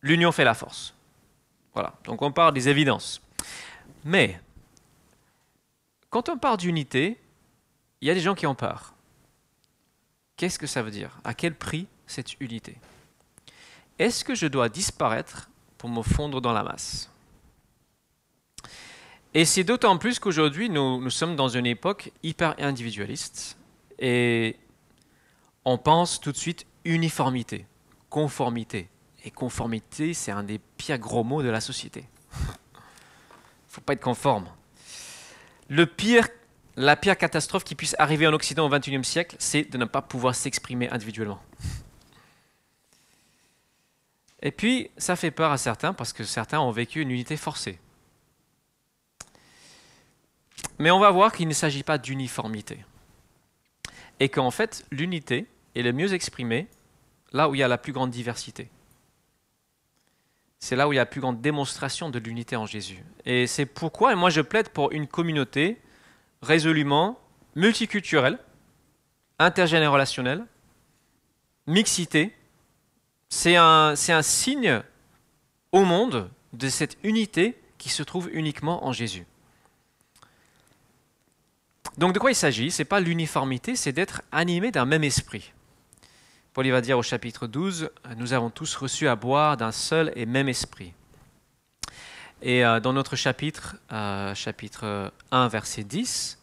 l'union 0.00 0.32
fait 0.32 0.44
la 0.44 0.54
force. 0.54 0.94
Voilà, 1.74 1.94
donc 2.04 2.22
on 2.22 2.32
parle 2.32 2.54
des 2.54 2.68
évidences. 2.68 3.20
Mais, 4.04 4.40
quand 6.10 6.28
on 6.28 6.38
parle 6.38 6.56
d'unité, 6.56 7.20
il 8.00 8.08
y 8.08 8.10
a 8.10 8.14
des 8.14 8.20
gens 8.20 8.34
qui 8.34 8.46
ont 8.46 8.54
peur. 8.54 8.94
Qu'est-ce 10.38 10.58
que 10.58 10.68
ça 10.68 10.82
veut 10.82 10.92
dire? 10.92 11.18
À 11.24 11.34
quel 11.34 11.54
prix 11.54 11.88
cette 12.06 12.40
unité? 12.40 12.76
Est-ce 13.98 14.24
que 14.24 14.36
je 14.36 14.46
dois 14.46 14.68
disparaître 14.68 15.50
pour 15.76 15.90
me 15.90 16.00
fondre 16.00 16.40
dans 16.40 16.52
la 16.52 16.62
masse? 16.62 17.10
Et 19.34 19.44
c'est 19.44 19.64
d'autant 19.64 19.98
plus 19.98 20.20
qu'aujourd'hui, 20.20 20.70
nous, 20.70 21.00
nous 21.00 21.10
sommes 21.10 21.34
dans 21.34 21.48
une 21.48 21.66
époque 21.66 22.12
hyper 22.22 22.54
individualiste 22.60 23.58
et 23.98 24.56
on 25.64 25.76
pense 25.76 26.20
tout 26.20 26.30
de 26.30 26.36
suite 26.36 26.66
uniformité, 26.84 27.66
conformité. 28.08 28.88
Et 29.24 29.32
conformité, 29.32 30.14
c'est 30.14 30.30
un 30.30 30.44
des 30.44 30.60
pires 30.76 30.98
gros 30.98 31.24
mots 31.24 31.42
de 31.42 31.50
la 31.50 31.60
société. 31.60 32.04
Il 32.32 32.46
ne 32.46 32.52
faut 33.66 33.80
pas 33.80 33.94
être 33.94 34.00
conforme. 34.00 34.48
Le 35.68 35.84
pire 35.84 36.28
la 36.78 36.94
pire 36.94 37.18
catastrophe 37.18 37.64
qui 37.64 37.74
puisse 37.74 37.96
arriver 37.98 38.26
en 38.28 38.32
Occident 38.32 38.64
au 38.64 38.68
XXIe 38.70 39.02
siècle, 39.02 39.34
c'est 39.40 39.64
de 39.64 39.76
ne 39.76 39.84
pas 39.84 40.00
pouvoir 40.00 40.34
s'exprimer 40.36 40.88
individuellement. 40.90 41.42
Et 44.40 44.52
puis, 44.52 44.90
ça 44.96 45.16
fait 45.16 45.32
peur 45.32 45.50
à 45.50 45.58
certains 45.58 45.92
parce 45.92 46.12
que 46.12 46.22
certains 46.22 46.60
ont 46.60 46.70
vécu 46.70 47.00
une 47.00 47.10
unité 47.10 47.36
forcée. 47.36 47.80
Mais 50.78 50.92
on 50.92 51.00
va 51.00 51.10
voir 51.10 51.32
qu'il 51.32 51.48
ne 51.48 51.52
s'agit 51.52 51.82
pas 51.82 51.98
d'uniformité. 51.98 52.84
Et 54.20 54.28
qu'en 54.28 54.52
fait, 54.52 54.86
l'unité 54.92 55.46
est 55.74 55.82
le 55.82 55.92
mieux 55.92 56.14
exprimée 56.14 56.68
là 57.32 57.48
où 57.48 57.56
il 57.56 57.58
y 57.58 57.64
a 57.64 57.68
la 57.68 57.78
plus 57.78 57.92
grande 57.92 58.12
diversité. 58.12 58.70
C'est 60.60 60.76
là 60.76 60.86
où 60.86 60.92
il 60.92 60.96
y 60.96 61.00
a 61.00 61.02
la 61.02 61.06
plus 61.06 61.20
grande 61.20 61.40
démonstration 61.40 62.08
de 62.08 62.20
l'unité 62.20 62.54
en 62.54 62.66
Jésus. 62.66 63.02
Et 63.24 63.48
c'est 63.48 63.66
pourquoi 63.66 64.14
moi 64.14 64.30
je 64.30 64.40
plaide 64.40 64.68
pour 64.68 64.92
une 64.92 65.08
communauté 65.08 65.80
résolument 66.42 67.18
multiculturel, 67.54 68.38
intergénérationnel, 69.38 70.44
mixité. 71.66 72.34
C'est 73.28 73.56
un, 73.56 73.94
un 74.08 74.22
signe 74.22 74.82
au 75.72 75.84
monde 75.84 76.30
de 76.52 76.68
cette 76.68 76.96
unité 77.02 77.60
qui 77.76 77.88
se 77.88 78.02
trouve 78.02 78.28
uniquement 78.32 78.86
en 78.86 78.92
Jésus. 78.92 79.26
Donc 81.98 82.14
de 82.14 82.18
quoi 82.18 82.30
il 82.30 82.36
s'agit? 82.36 82.70
Ce 82.70 82.80
n'est 82.82 82.86
pas 82.86 83.00
l'uniformité, 83.00 83.76
c'est 83.76 83.92
d'être 83.92 84.22
animé 84.32 84.70
d'un 84.70 84.84
même 84.84 85.04
esprit. 85.04 85.52
Paul 86.52 86.68
va 86.70 86.80
dire 86.80 86.98
au 86.98 87.02
chapitre 87.02 87.46
12, 87.46 87.90
nous 88.16 88.32
avons 88.32 88.50
tous 88.50 88.74
reçu 88.76 89.06
à 89.08 89.14
boire 89.14 89.56
d'un 89.56 89.72
seul 89.72 90.12
et 90.16 90.26
même 90.26 90.48
esprit. 90.48 90.92
Et 92.40 92.64
euh, 92.64 92.78
dans 92.78 92.92
notre 92.92 93.16
chapitre, 93.16 93.76
euh, 93.92 94.34
chapitre 94.34 95.12
1, 95.32 95.48
verset 95.48 95.82
10, 95.82 96.38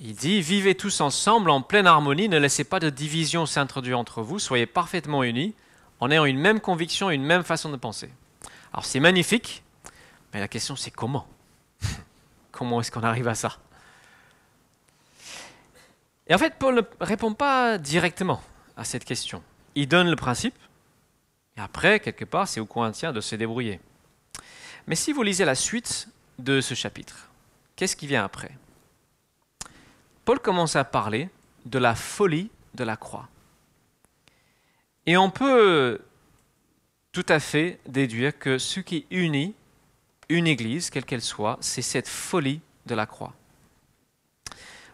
il 0.00 0.14
dit 0.14 0.40
Vivez 0.40 0.74
tous 0.74 1.00
ensemble 1.00 1.50
en 1.50 1.62
pleine 1.62 1.86
harmonie, 1.86 2.28
ne 2.28 2.38
laissez 2.38 2.64
pas 2.64 2.80
de 2.80 2.90
division 2.90 3.46
s'introduire 3.46 3.98
entre 3.98 4.22
vous, 4.22 4.40
soyez 4.40 4.66
parfaitement 4.66 5.22
unis, 5.22 5.54
en 6.00 6.10
ayant 6.10 6.24
une 6.24 6.38
même 6.38 6.58
conviction, 6.58 7.08
une 7.10 7.22
même 7.22 7.44
façon 7.44 7.70
de 7.70 7.76
penser. 7.76 8.10
Alors 8.72 8.84
c'est 8.84 8.98
magnifique, 8.98 9.62
mais 10.34 10.40
la 10.40 10.48
question 10.48 10.74
c'est 10.74 10.90
comment? 10.90 11.26
Comment 12.50 12.80
est-ce 12.80 12.90
qu'on 12.90 13.04
arrive 13.04 13.28
à 13.28 13.34
ça? 13.34 13.58
Et 16.26 16.34
en 16.34 16.38
fait, 16.38 16.54
Paul 16.58 16.76
ne 16.76 16.82
répond 17.00 17.34
pas 17.34 17.78
directement 17.78 18.42
à 18.76 18.84
cette 18.84 19.04
question. 19.04 19.42
Il 19.74 19.88
donne 19.88 20.08
le 20.08 20.16
principe, 20.16 20.54
et 21.56 21.60
après, 21.60 22.00
quelque 22.00 22.24
part, 22.24 22.48
c'est 22.48 22.60
au 22.60 22.66
Corinthiens 22.66 23.12
de 23.12 23.20
se 23.20 23.36
débrouiller. 23.36 23.80
Mais 24.86 24.94
si 24.94 25.12
vous 25.12 25.22
lisez 25.22 25.44
la 25.44 25.54
suite 25.54 26.08
de 26.38 26.60
ce 26.60 26.74
chapitre, 26.74 27.28
qu'est-ce 27.76 27.96
qui 27.96 28.06
vient 28.06 28.24
après 28.24 28.50
Paul 30.24 30.38
commence 30.38 30.76
à 30.76 30.84
parler 30.84 31.28
de 31.66 31.78
la 31.78 31.94
folie 31.94 32.50
de 32.74 32.84
la 32.84 32.96
croix. 32.96 33.28
Et 35.06 35.16
on 35.16 35.30
peut 35.30 36.00
tout 37.12 37.26
à 37.28 37.40
fait 37.40 37.78
déduire 37.86 38.38
que 38.38 38.58
ce 38.58 38.80
qui 38.80 39.06
unit 39.10 39.54
une 40.28 40.46
Église, 40.46 40.90
quelle 40.90 41.04
qu'elle 41.04 41.22
soit, 41.22 41.58
c'est 41.60 41.82
cette 41.82 42.08
folie 42.08 42.60
de 42.86 42.94
la 42.94 43.06
croix. 43.06 43.34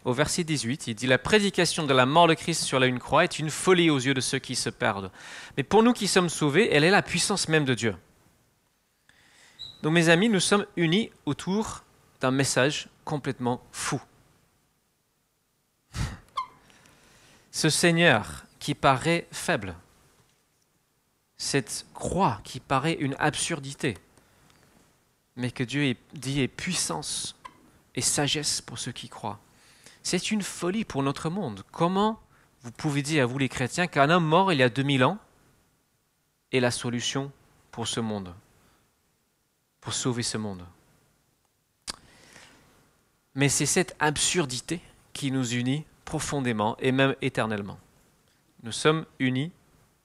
Au 0.04 0.12
verset 0.12 0.44
18, 0.44 0.86
il 0.86 0.94
dit 0.94 1.06
La 1.06 1.18
prédication 1.18 1.84
de 1.84 1.92
la 1.92 2.06
mort 2.06 2.28
de 2.28 2.34
Christ 2.34 2.62
sur 2.62 2.80
la 2.80 2.86
une 2.86 2.98
croix 2.98 3.24
est 3.24 3.38
une 3.38 3.50
folie 3.50 3.90
aux 3.90 3.98
yeux 3.98 4.14
de 4.14 4.20
ceux 4.20 4.38
qui 4.38 4.56
se 4.56 4.70
perdent. 4.70 5.10
Mais 5.56 5.62
pour 5.62 5.82
nous 5.82 5.92
qui 5.92 6.08
sommes 6.08 6.30
sauvés, 6.30 6.72
elle 6.72 6.84
est 6.84 6.90
la 6.90 7.02
puissance 7.02 7.48
même 7.48 7.64
de 7.64 7.74
Dieu. 7.74 7.94
Donc 9.82 9.92
mes 9.92 10.08
amis, 10.08 10.28
nous 10.28 10.40
sommes 10.40 10.66
unis 10.76 11.10
autour 11.24 11.84
d'un 12.20 12.30
message 12.30 12.88
complètement 13.04 13.62
fou. 13.70 14.00
Ce 17.52 17.70
Seigneur 17.70 18.44
qui 18.58 18.74
paraît 18.74 19.26
faible, 19.30 19.74
cette 21.36 21.86
croix 21.94 22.40
qui 22.42 22.60
paraît 22.60 22.94
une 22.94 23.14
absurdité, 23.18 23.96
mais 25.36 25.52
que 25.52 25.62
Dieu 25.62 25.94
dit 26.12 26.40
est 26.40 26.48
puissance 26.48 27.36
et 27.94 28.00
sagesse 28.00 28.60
pour 28.60 28.78
ceux 28.78 28.92
qui 28.92 29.08
croient. 29.08 29.38
C'est 30.02 30.30
une 30.30 30.42
folie 30.42 30.84
pour 30.84 31.02
notre 31.02 31.30
monde. 31.30 31.62
Comment 31.70 32.20
vous 32.62 32.72
pouvez 32.72 33.02
dire 33.02 33.22
à 33.22 33.26
vous 33.26 33.38
les 33.38 33.48
chrétiens 33.48 33.86
qu'un 33.86 34.10
homme 34.10 34.24
mort 34.24 34.52
il 34.52 34.58
y 34.58 34.62
a 34.62 34.68
2000 34.68 35.04
ans 35.04 35.18
est 36.52 36.60
la 36.60 36.70
solution 36.70 37.30
pour 37.70 37.86
ce 37.86 38.00
monde, 38.00 38.34
pour 39.80 39.92
sauver 39.92 40.22
ce 40.22 40.38
monde 40.38 40.64
Mais 43.34 43.48
c'est 43.48 43.66
cette 43.66 43.96
absurdité 43.98 44.80
qui 45.12 45.30
nous 45.30 45.54
unit 45.54 45.84
profondément 46.04 46.76
et 46.78 46.92
même 46.92 47.14
éternellement. 47.22 47.78
Nous 48.62 48.72
sommes 48.72 49.04
unis 49.18 49.52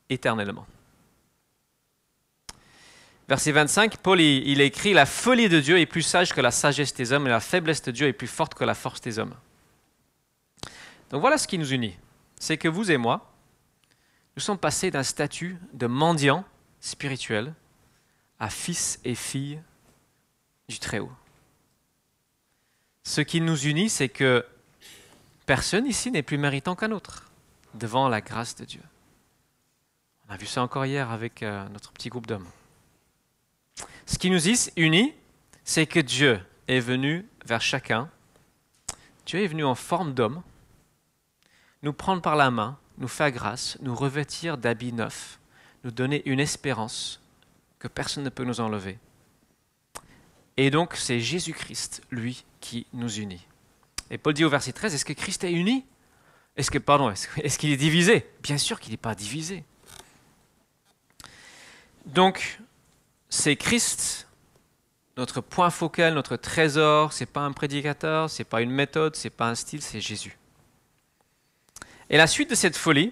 éternellement. 0.10 0.68
Verset 3.27 3.51
25, 3.51 3.98
Paul 3.98 4.20
il, 4.20 4.62
écrit 4.62 4.94
La 4.94 5.06
folie 5.06 5.50
de 5.50 5.60
Dieu 5.60 5.80
est 5.80 5.86
plus 5.86 6.01
sage 6.01 6.34
que 6.34 6.42
la 6.42 6.51
sagesse 6.51 6.94
des 6.94 7.13
hommes, 7.13 7.25
et 7.25 7.30
la 7.30 7.39
faiblesse 7.39 7.82
de 7.82 7.92
Dieu 7.92 8.08
est 8.08 8.13
plus 8.13 8.27
forte 8.27 8.53
que 8.53 8.65
la 8.65 8.75
force 8.75 9.00
des 9.01 9.18
hommes. 9.18 9.34
Donc 11.10 11.22
voilà 11.22 11.38
ce 11.38 11.48
qui 11.48 11.58
nous 11.58 11.72
unit 11.72 11.96
c'est 12.44 12.58
que 12.58 12.68
vous 12.68 12.92
et 12.92 12.98
moi, 12.98 13.34
nous 14.36 14.42
sommes 14.42 14.58
passés 14.58 14.92
d'un 14.92 15.03
statut 15.03 15.58
de 15.72 15.88
mendiant 15.88 16.44
spirituel 16.82 17.53
à 18.40 18.50
fils 18.50 19.00
et 19.04 19.16
filles 19.16 19.62
du 20.68 20.80
Très-Haut. 20.80 21.12
Ce 23.04 23.22
qui 23.22 23.42
nous 23.42 23.68
unit, 23.68 23.90
c'est 23.90 24.10
que 24.10 24.46
personne 25.46 25.86
ici 25.86 26.12
n'est 26.12 26.24
plus 26.24 26.38
méritant 26.38 26.75
qu'un 26.75 26.92
autre 26.92 27.30
devant 27.74 28.08
la 28.08 28.22
grâce 28.22 28.56
de 28.56 28.66
Dieu. 28.66 28.82
On 30.28 30.34
a 30.34 30.38
vu 30.38 30.46
ça 30.46 30.62
encore 30.62 30.86
hier 30.86 31.12
avec 31.12 31.44
euh, 31.44 31.68
notre 31.70 31.92
petit 31.92 32.10
groupe 32.10 32.28
d'hommes. 32.28 32.48
Ce 34.06 34.18
qui 34.18 34.30
nous 34.30 34.48
unit, 34.78 35.13
c'est 35.63 35.86
que 35.86 36.00
Dieu 36.00 36.40
est 36.68 36.80
venu 36.80 37.25
vers 37.46 37.62
chacun. 37.62 38.10
Dieu 39.25 39.42
est 39.42 39.48
venu 39.48 39.63
en 39.63 39.75
forme 39.75 40.13
d'homme, 40.13 40.42
nous 41.82 41.94
prendre 41.94 42.22
par 42.22 42.36
la 42.36 42.52
main, 42.52 42.78
nous 42.98 43.08
faire 43.08 43.32
grâce, 43.32 43.78
nous 43.82 43.96
revêtir 43.96 44.58
d'habits 44.58 44.94
neufs, 44.94 45.40
nous 45.84 45.92
donner 45.92 46.22
une 46.25 46.40
espérance 46.40 47.22
que 47.84 47.90
personne 47.90 48.24
ne 48.24 48.30
peut 48.30 48.46
nous 48.46 48.62
enlever. 48.62 48.98
Et 50.56 50.72
donc 50.72 50.96
c'est 50.96 51.20
Jésus-Christ, 51.20 52.02
lui, 52.12 52.46
qui 52.62 52.88
nous 52.94 53.13
unit. 53.20 53.46
Et 54.10 54.18
Paul 54.18 54.34
dit 54.34 54.46
au 54.46 54.50
verset 54.50 54.72
13, 54.72 54.96
est-ce 54.96 55.04
que 55.04 55.12
Christ 55.12 55.44
est 55.44 55.52
uni? 55.52 55.86
Est-ce 56.56 56.72
que, 56.72 56.78
pardon, 56.78 57.10
est-ce 57.12 57.58
qu'il 57.58 57.72
est 57.72 57.78
divisé? 57.78 58.25
Bien 58.42 58.58
sûr 58.58 58.80
qu'il 58.80 58.92
n'est 58.92 58.98
pas 58.98 59.16
divisé. 59.16 59.66
Donc, 62.06 62.62
c'est 63.28 63.58
Christ, 63.58 64.30
notre 65.18 65.42
point 65.42 65.70
focal, 65.70 66.13
notre 66.13 66.38
trésor. 66.38 67.12
C'est 67.12 67.25
pas 67.25 67.42
un 67.42 67.52
prédicateur, 67.52 68.30
c'est 68.30 68.46
pas 68.46 68.62
une 68.62 68.72
méthode, 68.72 69.18
c'est 69.18 69.30
pas 69.30 69.50
un 69.50 69.56
style, 69.56 69.82
c'est 69.82 70.00
Jésus. 70.00 70.38
Et 72.10 72.16
la 72.16 72.28
suite 72.28 72.50
de 72.50 72.56
cette 72.56 72.78
folie, 72.78 73.12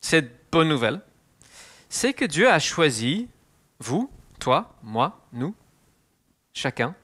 cette 0.00 0.50
bonne 0.50 0.68
nouvelle, 0.68 1.02
c'est 1.92 2.14
que 2.14 2.24
Dieu 2.24 2.48
a 2.48 2.58
choisi 2.58 3.28
vous, 3.78 4.10
toi, 4.40 4.74
moi, 4.82 5.20
nous, 5.34 5.54
chacun, 6.54 6.94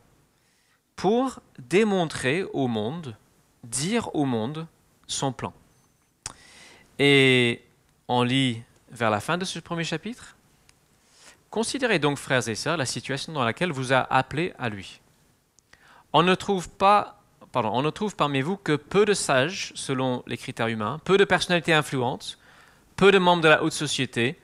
pour 0.96 1.40
démontrer 1.58 2.44
au 2.54 2.68
monde, 2.68 3.14
dire 3.64 4.14
au 4.14 4.24
monde 4.24 4.66
son 5.06 5.30
plan. 5.30 5.52
Et 6.98 7.62
on 8.08 8.22
lit 8.22 8.62
vers 8.90 9.10
la 9.10 9.20
fin 9.20 9.36
de 9.36 9.44
ce 9.44 9.58
premier 9.58 9.84
chapitre, 9.84 10.34
Considérez 11.50 11.98
donc, 11.98 12.18
frères 12.18 12.46
et 12.48 12.54
sœurs, 12.54 12.76
la 12.76 12.84
situation 12.84 13.32
dans 13.32 13.44
laquelle 13.44 13.72
vous 13.72 13.92
a 13.92 14.00
appelé 14.12 14.52
à 14.58 14.68
lui. 14.68 15.00
On 16.12 16.22
ne 16.22 16.34
trouve 16.34 16.68
pas, 16.68 17.22
pardon, 17.52 17.70
on 17.72 17.82
ne 17.82 17.90
trouve 17.90 18.16
parmi 18.16 18.42
vous 18.42 18.56
que 18.56 18.76
peu 18.76 19.06
de 19.06 19.14
sages, 19.14 19.72
selon 19.74 20.22
les 20.26 20.36
critères 20.36 20.68
humains, 20.68 21.00
peu 21.04 21.16
de 21.16 21.24
personnalités 21.24 21.72
influentes, 21.72 22.38
peu 22.96 23.12
de 23.12 23.18
membres 23.18 23.42
de 23.42 23.48
la 23.48 23.62
haute 23.62 23.72
société. 23.72 24.38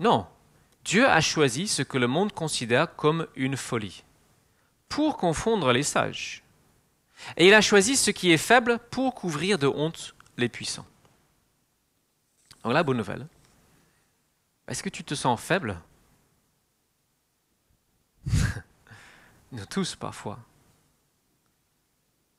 Non, 0.00 0.26
Dieu 0.84 1.08
a 1.08 1.20
choisi 1.20 1.68
ce 1.68 1.82
que 1.82 1.98
le 1.98 2.06
monde 2.06 2.32
considère 2.32 2.94
comme 2.94 3.26
une 3.36 3.56
folie, 3.56 4.04
pour 4.88 5.16
confondre 5.16 5.72
les 5.72 5.82
sages. 5.82 6.42
Et 7.36 7.48
il 7.48 7.54
a 7.54 7.60
choisi 7.60 7.96
ce 7.96 8.10
qui 8.10 8.32
est 8.32 8.38
faible 8.38 8.78
pour 8.90 9.14
couvrir 9.14 9.58
de 9.58 9.66
honte 9.66 10.14
les 10.36 10.48
puissants. 10.48 10.86
Donc 12.62 12.72
la 12.72 12.82
bonne 12.82 12.96
nouvelle, 12.96 13.26
est-ce 14.68 14.82
que 14.82 14.88
tu 14.88 15.04
te 15.04 15.14
sens 15.14 15.40
faible? 15.40 15.80
Nous 19.52 19.66
tous 19.66 19.94
parfois, 19.94 20.38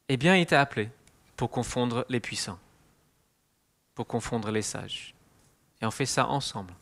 eh 0.10 0.18
bien, 0.18 0.36
il 0.36 0.46
t'a 0.46 0.62
appelé 0.62 0.90
pour 1.36 1.50
confondre 1.50 2.06
les 2.10 2.20
puissants, 2.20 2.60
pour 3.96 4.06
confondre 4.06 4.52
les 4.52 4.62
sages. 4.62 5.16
Et 5.82 5.86
on 5.86 5.92
fait 5.92 6.06
ça 6.06 6.28
ensemble. 6.28 6.74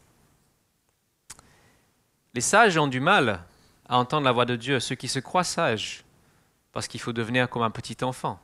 Les 2.34 2.42
sages 2.42 2.78
ont 2.78 2.88
du 2.88 3.00
mal 3.00 3.44
à 3.88 3.98
entendre 3.98 4.26
la 4.26 4.32
voix 4.32 4.46
de 4.46 4.56
Dieu, 4.56 4.80
ceux 4.80 4.96
qui 4.96 5.08
se 5.08 5.20
croient 5.20 5.44
sages, 5.44 6.04
parce 6.72 6.88
qu'il 6.88 7.00
faut 7.00 7.14
devenir 7.14 7.50
comme 7.50 7.62
un 7.62 7.70
petit 7.70 8.04
enfant 8.04 8.40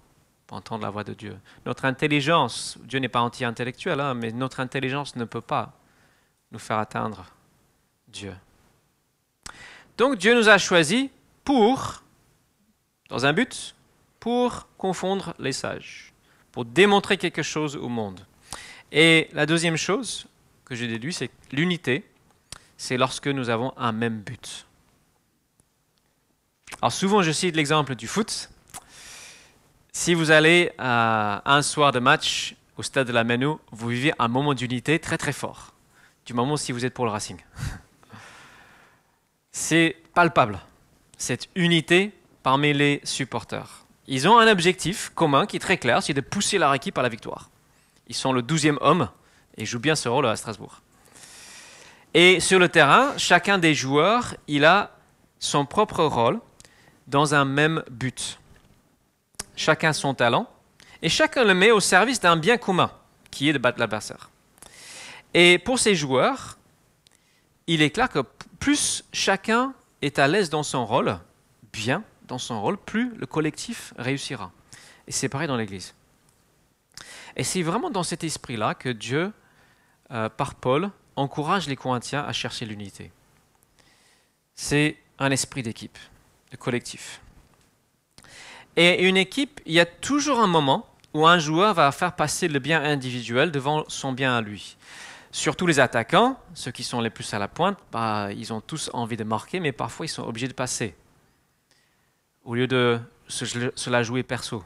pour 0.46 0.58
entendre 0.58 0.84
la 0.84 0.90
voix 0.90 1.04
de 1.04 1.14
Dieu. 1.14 1.38
Notre 1.66 1.86
intelligence, 1.86 2.78
Dieu 2.84 3.00
n'est 3.00 3.10
pas 3.10 3.22
anti-intellectuel, 3.22 4.00
hein, 4.00 4.14
mais 4.14 4.32
notre 4.32 4.60
intelligence 4.60 5.16
ne 5.16 5.26
peut 5.26 5.42
pas 5.42 5.74
nous 6.52 6.60
faire 6.60 6.78
atteindre 6.78 7.26
Dieu. 8.08 8.36
Donc 9.98 10.18
Dieu 10.18 10.34
nous 10.36 10.50
a 10.50 10.58
choisis 10.58 11.10
pour, 11.44 12.04
dans 13.10 13.26
un 13.26 13.34
but, 13.34 13.76
pour 14.20 14.68
confondre 14.78 15.34
les 15.40 15.52
sages, 15.52 16.14
pour 16.52 16.66
démontrer 16.66 17.18
quelque 17.18 17.44
chose 17.44 17.76
au 17.76 17.90
monde. 17.90 18.26
Et 18.92 19.30
la 19.34 19.46
deuxième 19.46 19.78
chose 19.78 20.28
que 20.66 20.76
j'ai 20.76 20.88
déduit, 20.88 21.14
c'est 21.14 21.32
l'unité, 21.52 22.09
c'est 22.80 22.96
lorsque 22.96 23.28
nous 23.28 23.50
avons 23.50 23.74
un 23.76 23.92
même 23.92 24.22
but. 24.22 24.66
Alors 26.82 26.94
souvent, 26.94 27.22
je 27.22 27.32
cite 27.32 27.58
l'exemple 27.58 27.94
du 27.94 28.08
foot. 28.08 28.50
Si 29.92 30.14
vous 30.14 30.32
allez 30.32 30.72
à 30.78 31.42
un 31.46 31.62
soir 31.62 31.92
de 31.92 32.00
match 32.00 32.56
au 32.78 32.84
stade 32.84 33.06
de 33.06 33.12
la 33.12 33.26
Menou, 33.26 33.60
vous 33.72 33.90
vivez 33.90 34.14
un 34.18 34.30
moment 34.30 34.54
d'unité 34.54 34.98
très 34.98 35.18
très 35.18 35.34
fort. 35.34 35.74
Du 36.26 36.34
moment 36.34 36.56
si 36.56 36.72
vous 36.72 36.86
êtes 36.86 36.94
pour 36.94 37.04
le 37.04 37.12
Racing. 37.12 37.38
c'est 39.52 39.98
palpable, 40.14 40.58
cette 41.18 41.50
unité 41.56 42.14
parmi 42.44 42.72
les 42.72 43.02
supporters. 43.04 43.86
Ils 44.08 44.26
ont 44.26 44.40
un 44.40 44.48
objectif 44.48 45.12
commun 45.14 45.46
qui 45.48 45.58
est 45.58 45.60
très 45.60 45.78
clair, 45.78 46.02
c'est 46.02 46.14
de 46.14 46.22
pousser 46.22 46.58
leur 46.58 46.74
équipe 46.74 46.98
à 46.98 47.02
la 47.02 47.10
victoire. 47.10 47.50
Ils 48.08 48.16
sont 48.16 48.32
le 48.32 48.42
douzième 48.42 48.80
homme 48.80 49.10
et 49.58 49.66
jouent 49.66 49.80
bien 49.80 49.96
ce 49.96 50.08
rôle 50.08 50.28
à 50.28 50.38
Strasbourg. 50.38 50.82
Et 52.14 52.40
sur 52.40 52.58
le 52.58 52.70
terrain, 52.70 53.18
chacun 53.18 53.58
des 53.58 53.74
joueurs, 53.74 54.36
il 54.48 54.66
a 54.66 54.92
son 55.38 55.66
propre 55.66 56.04
rôle 56.04 56.40
dans 57.08 57.36
un 57.36 57.46
même 57.46 57.84
but. 57.90 58.40
Chacun 59.56 59.94
son 59.94 60.14
talent 60.14 60.50
et 61.02 61.10
chacun 61.10 61.44
le 61.44 61.54
met 61.54 61.72
au 61.72 61.80
service 61.80 62.20
d'un 62.20 62.36
bien 62.36 62.58
commun 62.58 62.92
qui 63.30 63.50
est 63.50 63.54
de 63.54 63.58
battre 63.58 63.80
l'adversaire. 63.80 64.30
Et 65.34 65.60
pour 65.60 65.78
ces 65.78 65.96
joueurs, 65.96 66.58
il 67.68 67.82
est 67.82 67.92
clair 67.92 68.10
que 68.10 68.20
plus 68.60 69.04
chacun 69.14 69.74
est 70.02 70.18
à 70.18 70.28
l'aise 70.28 70.50
dans 70.50 70.64
son 70.64 70.86
rôle, 70.86 71.20
bien 71.72 72.04
dans 72.28 72.40
son 72.40 72.62
rôle, 72.62 72.78
plus 72.78 73.14
le 73.16 73.26
collectif 73.28 73.94
réussira. 73.98 74.52
Et 75.08 75.12
c'est 75.12 75.30
pareil 75.30 75.48
dans 75.48 75.58
l'Église. 75.58 75.94
Et 77.36 77.44
c'est 77.44 77.62
vraiment 77.62 77.90
dans 77.90 78.04
cet 78.04 78.24
esprit-là 78.24 78.74
que 78.74 78.90
Dieu, 78.90 79.32
euh, 80.12 80.30
par 80.30 80.56
Paul, 80.56 80.90
encourage 81.16 81.68
les 81.68 81.76
Corinthiens 81.76 82.24
à 82.24 82.34
chercher 82.34 82.66
l'unité. 82.66 83.12
C'est 84.56 84.98
un 85.20 85.32
esprit 85.32 85.64
d'équipe, 85.64 85.98
de 86.52 86.58
collectif. 86.58 87.22
Et 88.76 89.08
une 89.08 89.18
équipe, 89.18 89.62
il 89.66 89.74
y 89.74 89.80
a 89.80 89.86
toujours 89.86 90.40
un 90.40 90.48
moment 90.48 90.86
où 91.14 91.28
un 91.28 91.40
joueur 91.40 91.74
va 91.74 91.92
faire 91.92 92.16
passer 92.16 92.48
le 92.48 92.60
bien 92.60 92.84
individuel 92.84 93.52
devant 93.52 93.84
son 93.88 94.14
bien 94.14 94.36
à 94.36 94.42
lui. 94.42 94.78
Surtout 95.32 95.68
les 95.68 95.80
attaquants, 95.80 96.40
ceux 96.54 96.72
qui 96.72 96.84
sont 96.84 97.02
les 97.02 97.10
plus 97.10 97.34
à 97.34 97.40
la 97.40 97.48
pointe, 97.48 97.78
bah, 97.92 98.30
ils 98.32 98.52
ont 98.52 98.62
tous 98.62 98.90
envie 98.94 99.18
de 99.18 99.24
marquer, 99.24 99.60
mais 99.60 99.72
parfois 99.72 100.06
ils 100.06 100.10
sont 100.10 100.24
obligés 100.24 100.48
de 100.48 100.54
passer, 100.54 100.96
au 102.44 102.56
lieu 102.56 102.68
de 102.68 103.00
se, 103.28 103.90
la 103.90 104.02
jouer 104.02 104.24
perso. 104.24 104.64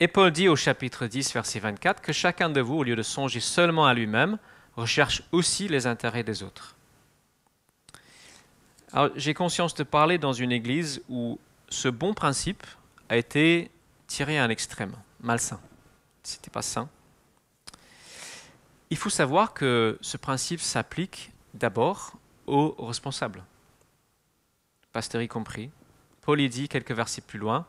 Et 0.00 0.08
Paul 0.08 0.30
dit 0.30 0.48
au 0.48 0.56
chapitre 0.56 1.06
10, 1.06 1.32
verset 1.32 1.60
24, 1.60 2.02
que 2.02 2.12
chacun 2.12 2.50
de 2.50 2.60
vous, 2.60 2.74
au 2.78 2.82
lieu 2.82 2.96
de 2.96 3.02
songer 3.02 3.40
seulement 3.40 3.86
à 3.86 3.94
lui-même, 3.94 4.38
recherche 4.76 5.22
aussi 5.32 5.68
les 5.68 5.86
intérêts 5.86 6.24
des 6.24 6.42
autres. 6.42 6.76
J'ai 9.16 9.34
conscience 9.34 9.74
de 9.74 9.82
parler 9.82 10.18
dans 10.18 10.32
une 10.32 10.52
église 10.52 11.02
où 11.08 11.38
ce 11.68 11.88
bon 11.88 12.14
principe 12.14 12.64
a 13.08 13.16
été 13.16 13.70
tiré 14.06 14.38
à 14.38 14.44
un 14.44 14.50
extrême, 14.50 14.94
malsain. 15.20 15.60
C'était 16.22 16.50
pas 16.50 16.62
sain. 16.62 16.88
Il 18.90 18.96
faut 18.96 19.10
savoir 19.10 19.52
que 19.52 19.98
ce 20.00 20.16
principe 20.16 20.60
s'applique 20.60 21.32
d'abord 21.54 22.12
aux 22.46 22.74
responsables, 22.86 23.42
pasteur 24.92 25.22
y 25.22 25.28
compris. 25.28 25.70
Paul 26.22 26.40
y 26.40 26.48
dit 26.48 26.68
quelques 26.68 26.92
versets 26.92 27.20
plus 27.20 27.38
loin 27.38 27.66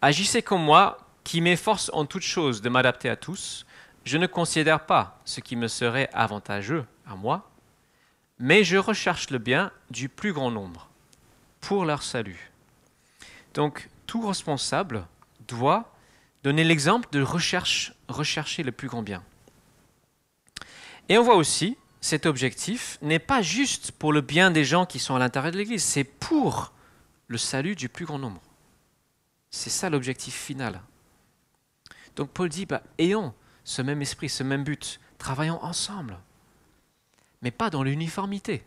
Agissez 0.00 0.42
comme 0.42 0.62
moi, 0.62 0.98
qui 1.22 1.40
m'efforce 1.40 1.90
en 1.94 2.06
toute 2.06 2.22
chose 2.22 2.60
de 2.60 2.68
m'adapter 2.68 3.08
à 3.08 3.16
tous. 3.16 3.66
Je 4.04 4.18
ne 4.18 4.26
considère 4.26 4.86
pas 4.86 5.20
ce 5.24 5.40
qui 5.40 5.56
me 5.56 5.68
serait 5.68 6.10
avantageux 6.12 6.84
à 7.06 7.14
moi, 7.14 7.50
mais 8.38 8.64
je 8.64 8.76
recherche 8.76 9.30
le 9.30 9.38
bien 9.38 9.70
du 9.90 10.08
plus 10.08 10.32
grand 10.32 10.50
nombre 10.50 10.88
pour 11.60 11.84
leur 11.84 12.02
salut. 12.02 12.50
Donc, 13.54 13.88
tout 14.06 14.26
responsable 14.26 15.06
doit 15.46 15.92
donner 16.42 16.64
l'exemple 16.64 17.08
de 17.12 17.22
recherche, 17.22 17.94
rechercher 18.08 18.62
le 18.62 18.72
plus 18.72 18.88
grand 18.88 19.02
bien. 19.02 19.22
Et 21.08 21.18
on 21.18 21.22
voit 21.22 21.36
aussi, 21.36 21.76
cet 22.00 22.26
objectif 22.26 22.98
n'est 23.02 23.20
pas 23.20 23.42
juste 23.42 23.92
pour 23.92 24.12
le 24.12 24.20
bien 24.20 24.50
des 24.50 24.64
gens 24.64 24.86
qui 24.86 24.98
sont 24.98 25.14
à 25.14 25.18
l'intérieur 25.20 25.52
de 25.52 25.58
l'Église, 25.58 25.84
c'est 25.84 26.04
pour 26.04 26.72
le 27.28 27.38
salut 27.38 27.76
du 27.76 27.88
plus 27.88 28.06
grand 28.06 28.18
nombre. 28.18 28.40
C'est 29.50 29.70
ça 29.70 29.88
l'objectif 29.88 30.34
final. 30.34 30.80
Donc 32.16 32.30
Paul 32.30 32.48
dit, 32.48 32.66
bah, 32.66 32.82
ayons 32.98 33.32
ce 33.64 33.82
même 33.82 34.02
esprit, 34.02 34.28
ce 34.28 34.42
même 34.42 34.64
but, 34.64 35.00
travaillons 35.18 35.62
ensemble, 35.62 36.18
mais 37.42 37.50
pas 37.50 37.70
dans 37.70 37.82
l'uniformité. 37.82 38.64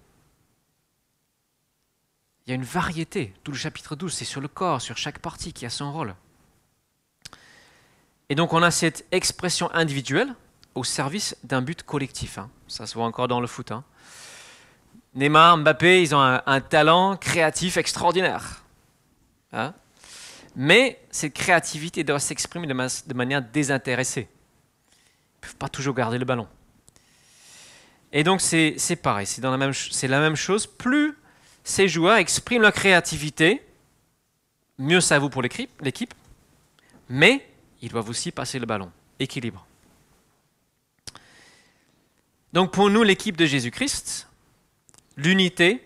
Il 2.45 2.51
y 2.51 2.53
a 2.53 2.55
une 2.55 2.63
variété. 2.63 3.33
Tout 3.43 3.51
le 3.51 3.57
chapitre 3.57 3.95
12, 3.95 4.13
c'est 4.13 4.25
sur 4.25 4.41
le 4.41 4.47
corps, 4.47 4.81
sur 4.81 4.97
chaque 4.97 5.19
partie 5.19 5.51
qui 5.51 5.65
a 5.65 5.69
son 5.69 5.91
rôle. 5.91 6.15
Et 8.29 8.35
donc 8.35 8.53
on 8.53 8.61
a 8.61 8.71
cette 8.71 9.05
expression 9.11 9.73
individuelle 9.73 10.33
au 10.75 10.83
service 10.83 11.37
d'un 11.43 11.61
but 11.61 11.83
collectif. 11.83 12.37
Hein. 12.37 12.49
Ça 12.67 12.85
se 12.85 12.95
voit 12.95 13.05
encore 13.05 13.27
dans 13.27 13.39
le 13.39 13.47
foot. 13.47 13.71
Hein. 13.71 13.83
Neymar, 15.15 15.57
Mbappé, 15.57 16.01
ils 16.01 16.13
ont 16.13 16.19
un, 16.19 16.61
talent 16.61 17.15
créatif 17.15 17.77
extraordinaire. 17.77 18.63
Hein. 19.53 19.73
Mais 20.55 21.01
cette 21.09 21.33
créativité 21.33 22.03
doit 22.03 22.19
s'exprimer 22.19 22.67
de, 22.67 23.13
manière 23.13 23.41
désintéressée. 23.41 24.27
Ne 25.45 25.49
peuvent 25.51 25.57
pas 25.57 25.69
toujours 25.69 25.93
garder 25.93 26.17
le 26.17 26.25
ballon. 26.25 26.47
Et 28.11 28.23
donc 28.23 28.41
c'est 28.41 28.99
pareil, 29.01 29.25
c'est 29.25 29.41
la, 29.41 29.51
la 29.51 30.19
même 30.19 30.35
chose. 30.35 30.67
Plus 30.67 31.15
ces 31.63 31.87
joueurs 31.87 32.17
expriment 32.17 32.61
leur 32.61 32.73
créativité, 32.73 33.61
mieux 34.77 35.01
ça 35.01 35.19
vaut 35.19 35.29
pour 35.29 35.41
l'équipe, 35.41 36.13
mais 37.09 37.47
ils 37.81 37.89
doivent 37.89 38.09
aussi 38.09 38.31
passer 38.31 38.59
le 38.59 38.65
ballon. 38.65 38.91
Équilibre. 39.19 39.65
Donc 42.53 42.71
pour 42.71 42.89
nous, 42.89 43.03
l'équipe 43.03 43.35
de 43.35 43.45
Jésus-Christ, 43.45 44.29
l'unité 45.17 45.85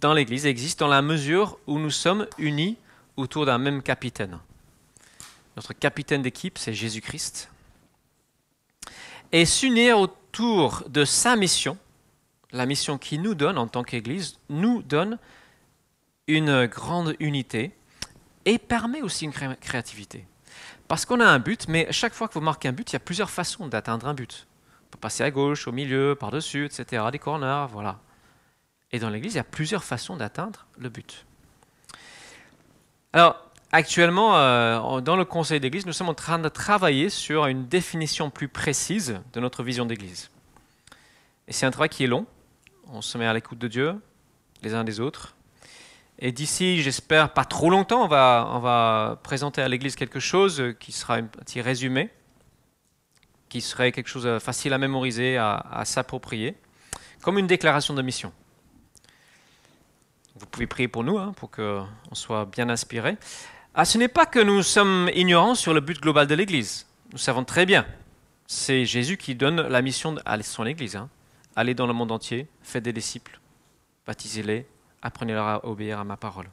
dans 0.00 0.14
l'Église 0.14 0.46
existe 0.46 0.78
dans 0.78 0.88
la 0.88 1.02
mesure 1.02 1.58
où 1.66 1.78
nous 1.78 1.90
sommes 1.90 2.26
unis 2.38 2.76
autour 3.16 3.46
d'un 3.46 3.58
même 3.58 3.82
capitaine. 3.82 4.38
Notre 5.56 5.72
capitaine 5.72 6.22
d'équipe, 6.22 6.58
c'est 6.58 6.74
Jésus-Christ. 6.74 7.50
Et 9.32 9.44
s'unir 9.44 9.98
autour 9.98 10.84
de 10.88 11.04
sa 11.04 11.36
mission, 11.36 11.76
la 12.52 12.66
mission 12.66 12.98
qu'il 12.98 13.22
nous 13.22 13.34
donne 13.34 13.58
en 13.58 13.66
tant 13.66 13.82
qu'Église, 13.82 14.38
nous 14.48 14.82
donne 14.82 15.18
une 16.26 16.66
grande 16.66 17.14
unité 17.20 17.72
et 18.44 18.58
permet 18.58 19.02
aussi 19.02 19.24
une 19.24 19.32
créativité. 19.32 20.26
Parce 20.88 21.04
qu'on 21.04 21.20
a 21.20 21.26
un 21.26 21.38
but, 21.38 21.66
mais 21.68 21.88
chaque 21.90 22.14
fois 22.14 22.28
que 22.28 22.34
vous 22.34 22.40
marquez 22.40 22.68
un 22.68 22.72
but, 22.72 22.90
il 22.90 22.94
y 22.94 22.96
a 22.96 23.00
plusieurs 23.00 23.30
façons 23.30 23.66
d'atteindre 23.66 24.06
un 24.06 24.14
but 24.14 24.46
passer 24.96 25.22
à 25.22 25.30
gauche, 25.30 25.68
au 25.68 25.72
milieu, 25.72 26.16
par-dessus, 26.18 26.66
etc., 26.66 27.04
des 27.12 27.18
corners, 27.18 27.66
voilà. 27.70 28.00
Et 28.92 28.98
dans 28.98 29.10
l'Église, 29.10 29.34
il 29.34 29.36
y 29.36 29.40
a 29.40 29.44
plusieurs 29.44 29.84
façons 29.84 30.16
d'atteindre 30.16 30.66
le 30.78 30.88
but. 30.88 31.24
Alors, 33.12 33.45
actuellement, 33.72 34.36
euh, 34.36 35.00
dans 35.00 35.16
le 35.16 35.24
Conseil 35.24 35.60
d'Église, 35.60 35.86
nous 35.86 35.92
sommes 35.92 36.08
en 36.08 36.14
train 36.14 36.38
de 36.38 36.48
travailler 36.48 37.10
sur 37.10 37.46
une 37.46 37.66
définition 37.66 38.30
plus 38.30 38.48
précise 38.48 39.20
de 39.32 39.40
notre 39.40 39.62
vision 39.62 39.86
d'Église. 39.86 40.30
Et 41.48 41.52
c'est 41.52 41.66
un 41.66 41.70
travail 41.70 41.88
qui 41.88 42.04
est 42.04 42.08
long. 42.08 42.26
On 42.88 43.02
se 43.02 43.18
met 43.18 43.26
à 43.26 43.32
l'écoute 43.32 43.58
de 43.58 43.68
Dieu, 43.68 43.94
les 44.62 44.74
uns 44.74 44.84
des 44.84 45.00
autres. 45.00 45.34
Et 46.18 46.32
d'ici, 46.32 46.82
j'espère, 46.82 47.32
pas 47.32 47.44
trop 47.44 47.68
longtemps, 47.68 48.04
on 48.04 48.08
va, 48.08 49.20
présenter 49.22 49.60
à 49.60 49.68
l'Église 49.68 49.96
quelque 49.96 50.20
chose 50.20 50.74
qui 50.80 50.92
sera 50.92 51.16
un 51.16 51.24
petit 51.24 51.60
résumé 51.60 52.10
qui 53.48 53.60
serait 53.60 53.92
quelque 53.92 54.08
chose 54.08 54.24
de 54.24 54.38
facile 54.38 54.72
à 54.72 54.78
mémoriser, 54.78 55.36
à, 55.36 55.82
s'approprier, 55.84 56.56
comme 57.22 57.38
une 57.38 57.46
déclaration 57.46 57.94
de 57.94 58.02
mission. 58.02 58.32
Vous 60.34 60.46
pouvez 60.46 60.66
prier 60.66 60.88
pour 60.88 61.04
nous, 61.04 61.18
hein, 61.18 61.32
pour 61.36 61.50
qu'on 61.50 61.86
soit 62.12 62.44
bien 62.44 62.68
inspiré. 62.68 63.16
Ah, 63.78 63.84
ce 63.84 63.98
n'est 63.98 64.08
pas 64.08 64.24
que 64.24 64.38
nous 64.38 64.62
sommes 64.62 65.10
ignorants 65.14 65.54
sur 65.54 65.74
le 65.74 65.80
but 65.80 66.00
global 66.00 66.26
de 66.26 66.34
l'Église. 66.34 66.86
Nous 67.12 67.18
savons 67.18 67.44
très 67.44 67.66
bien. 67.66 67.84
C'est 68.46 68.86
Jésus 68.86 69.18
qui 69.18 69.34
donne 69.34 69.60
la 69.60 69.82
mission 69.82 70.14
à 70.24 70.42
son 70.42 70.64
Église. 70.64 70.96
Hein. 70.96 71.10
Allez 71.56 71.74
dans 71.74 71.86
le 71.86 71.92
monde 71.92 72.10
entier, 72.10 72.46
faites 72.62 72.84
des 72.84 72.94
disciples, 72.94 73.38
baptisez-les, 74.06 74.66
apprenez-leur 75.02 75.46
à 75.46 75.66
obéir 75.66 76.00
à 76.00 76.04
ma 76.04 76.16
parole. 76.16 76.48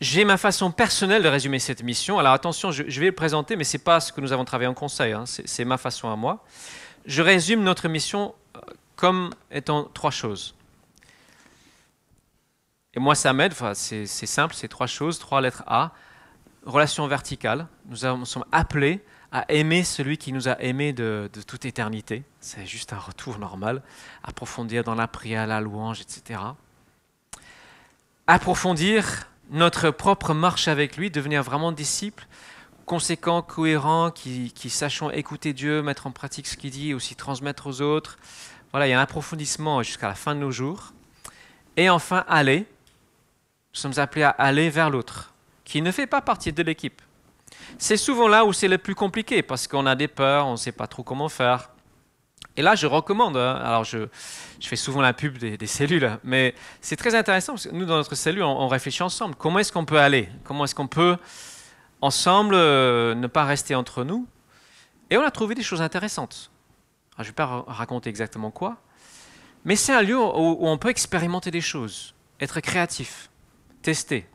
J'ai 0.00 0.24
ma 0.24 0.36
façon 0.36 0.72
personnelle 0.72 1.22
de 1.22 1.28
résumer 1.28 1.60
cette 1.60 1.84
mission. 1.84 2.18
Alors 2.18 2.32
attention, 2.32 2.72
je, 2.72 2.82
vais 2.82 3.06
le 3.06 3.12
présenter, 3.12 3.54
mais 3.54 3.62
ce 3.62 3.76
n'est 3.76 3.82
pas 3.84 4.00
ce 4.00 4.12
que 4.12 4.20
nous 4.20 4.32
avons 4.32 4.44
travaillé 4.44 4.66
en 4.66 4.74
conseil, 4.74 5.12
hein. 5.12 5.26
c'est 5.26 5.64
ma 5.64 5.78
façon 5.78 6.10
à 6.10 6.16
moi. 6.16 6.44
Je 7.06 7.22
résume 7.22 7.62
notre 7.62 7.86
mission 7.86 8.34
euh, 8.56 8.60
comme 8.96 9.30
étant 9.52 9.84
trois 9.94 10.10
choses. 10.10 10.56
Et 12.94 13.00
moi, 13.00 13.14
ça 13.14 13.32
m'aide, 13.32 13.52
enfin, 13.52 13.74
c'est 13.74 14.06
simple, 14.06 14.54
c'est 14.54 14.68
trois 14.68 14.86
choses, 14.86 15.18
trois 15.18 15.40
lettres 15.40 15.62
A. 15.66 15.92
Relation 16.64 17.06
verticale, 17.06 17.66
nous, 17.86 17.96
sommes 17.96 18.44
appelés 18.52 19.04
à 19.30 19.44
aimer 19.52 19.84
celui 19.84 20.16
qui 20.16 20.32
nous 20.32 20.48
a 20.48 20.60
aimés 20.60 20.92
de, 20.92 21.30
toute 21.46 21.64
éternité. 21.64 22.24
C'est 22.40 22.66
juste 22.66 22.92
un 22.92 22.98
retour 22.98 23.38
normal. 23.38 23.82
Approfondir 24.22 24.84
dans 24.84 24.94
la 24.94 25.06
prière, 25.06 25.46
la 25.46 25.60
louange, 25.60 26.00
etc. 26.00 26.40
Approfondir 28.26 29.28
notre 29.50 29.90
propre 29.90 30.34
marche 30.34 30.68
avec 30.68 30.96
lui, 30.96 31.10
devenir 31.10 31.42
vraiment 31.42 31.72
disciple, 31.72 32.26
conséquent, 32.84 33.42
cohérent, 33.42 34.10
qui, 34.10 34.52
qui 34.52 34.70
sachons 34.70 35.10
écouter 35.10 35.52
Dieu, 35.52 35.82
mettre 35.82 36.06
en 36.06 36.10
pratique 36.10 36.46
ce 36.46 36.56
qu'il 36.56 36.70
dit 36.70 36.94
aussi 36.94 37.14
transmettre 37.14 37.66
aux 37.66 37.80
autres. 37.80 38.18
Voilà, 38.72 38.86
il 38.86 38.90
y 38.90 38.92
a 38.92 38.98
un 38.98 39.02
approfondissement 39.02 39.82
jusqu'à 39.82 40.08
la 40.08 40.14
fin 40.14 40.34
de 40.34 40.40
nos 40.40 40.50
jours. 40.50 40.92
Et 41.76 41.88
enfin, 41.88 42.24
aller. 42.28 42.66
Nous 43.78 43.82
sommes 43.82 44.02
appelés 44.02 44.24
à 44.24 44.30
aller 44.30 44.70
vers 44.70 44.90
l'autre, 44.90 45.32
qui 45.62 45.82
ne 45.82 45.92
fait 45.92 46.08
pas 46.08 46.20
partie 46.20 46.52
de 46.52 46.64
l'équipe. 46.64 47.00
C'est 47.78 47.96
souvent 47.96 48.26
là 48.26 48.44
où 48.44 48.52
c'est 48.52 48.66
le 48.66 48.76
plus 48.76 48.96
compliqué, 48.96 49.40
parce 49.40 49.68
qu'on 49.68 49.86
a 49.86 49.94
des 49.94 50.08
peurs, 50.08 50.48
on 50.48 50.52
ne 50.52 50.56
sait 50.56 50.72
pas 50.72 50.88
trop 50.88 51.04
comment 51.04 51.28
faire. 51.28 51.70
Et 52.56 52.62
là, 52.62 52.74
je 52.74 52.88
recommande, 52.88 53.36
hein, 53.36 53.54
alors 53.64 53.84
je, 53.84 54.08
fais 54.60 54.74
souvent 54.74 55.00
la 55.00 55.12
pub 55.12 55.38
des, 55.38 55.66
cellules, 55.68 56.10
mais 56.24 56.56
c'est 56.80 56.96
très 56.96 57.14
intéressant 57.14 57.52
parce 57.52 57.68
que 57.68 57.72
nous, 57.72 57.84
dans 57.84 57.94
notre 57.94 58.16
cellule, 58.16 58.42
on, 58.42 58.66
réfléchit 58.66 59.04
ensemble. 59.04 59.36
Comment 59.36 59.60
est-ce 59.60 59.70
qu'on 59.70 59.84
peut 59.84 60.00
aller? 60.00 60.28
Comment 60.42 60.64
est-ce 60.64 60.74
qu'on 60.74 60.88
peut, 60.88 61.16
ensemble, 62.00 62.56
euh, 62.56 63.14
ne 63.14 63.28
pas 63.28 63.44
rester 63.44 63.76
entre 63.76 64.02
nous? 64.02 64.26
Et 65.08 65.16
on 65.16 65.22
a 65.22 65.30
trouvé 65.30 65.54
des 65.54 65.62
choses 65.62 65.82
intéressantes. 65.82 66.50
je 67.18 67.22
ne 67.22 67.26
vais 67.28 67.32
pas 67.32 67.64
raconter 67.68 68.10
exactement 68.10 68.50
quoi, 68.50 68.78
mais 69.64 69.76
c'est 69.76 69.92
un 69.92 70.02
lieu 70.02 70.18
où, 70.18 70.66
on 70.66 70.78
peut 70.78 70.88
expérimenter 70.88 71.52
des 71.52 71.60
choses, 71.60 72.16
être 72.40 72.58
créatif, 72.58 73.30
tester. 73.82 74.26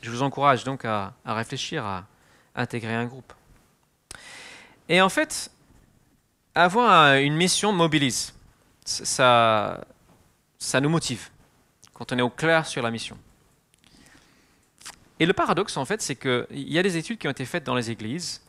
Je 0.00 0.10
vous 0.10 0.22
encourage 0.22 0.64
donc 0.64 0.84
à 0.84 1.14
réfléchir, 1.24 1.84
à 1.84 2.06
intégrer 2.54 2.94
un 2.94 3.06
groupe. 3.06 3.32
Et 4.88 5.00
en 5.00 5.08
fait, 5.08 5.50
avoir 6.54 7.16
une 7.16 7.34
mission 7.34 7.72
mobilise. 7.72 8.34
Ça, 8.84 9.84
ça 10.58 10.80
nous 10.80 10.88
motive 10.88 11.30
quand 11.94 12.12
on 12.12 12.18
est 12.18 12.22
au 12.22 12.30
clair 12.30 12.66
sur 12.66 12.82
la 12.82 12.90
mission. 12.90 13.16
Et 15.20 15.26
le 15.26 15.32
paradoxe, 15.32 15.76
en 15.76 15.84
fait, 15.84 16.02
c'est 16.02 16.16
qu'il 16.16 16.46
y 16.50 16.78
a 16.78 16.82
des 16.82 16.96
études 16.96 17.18
qui 17.18 17.28
ont 17.28 17.30
été 17.30 17.44
faites 17.44 17.64
dans 17.64 17.76
les 17.76 17.90
églises 17.90 18.42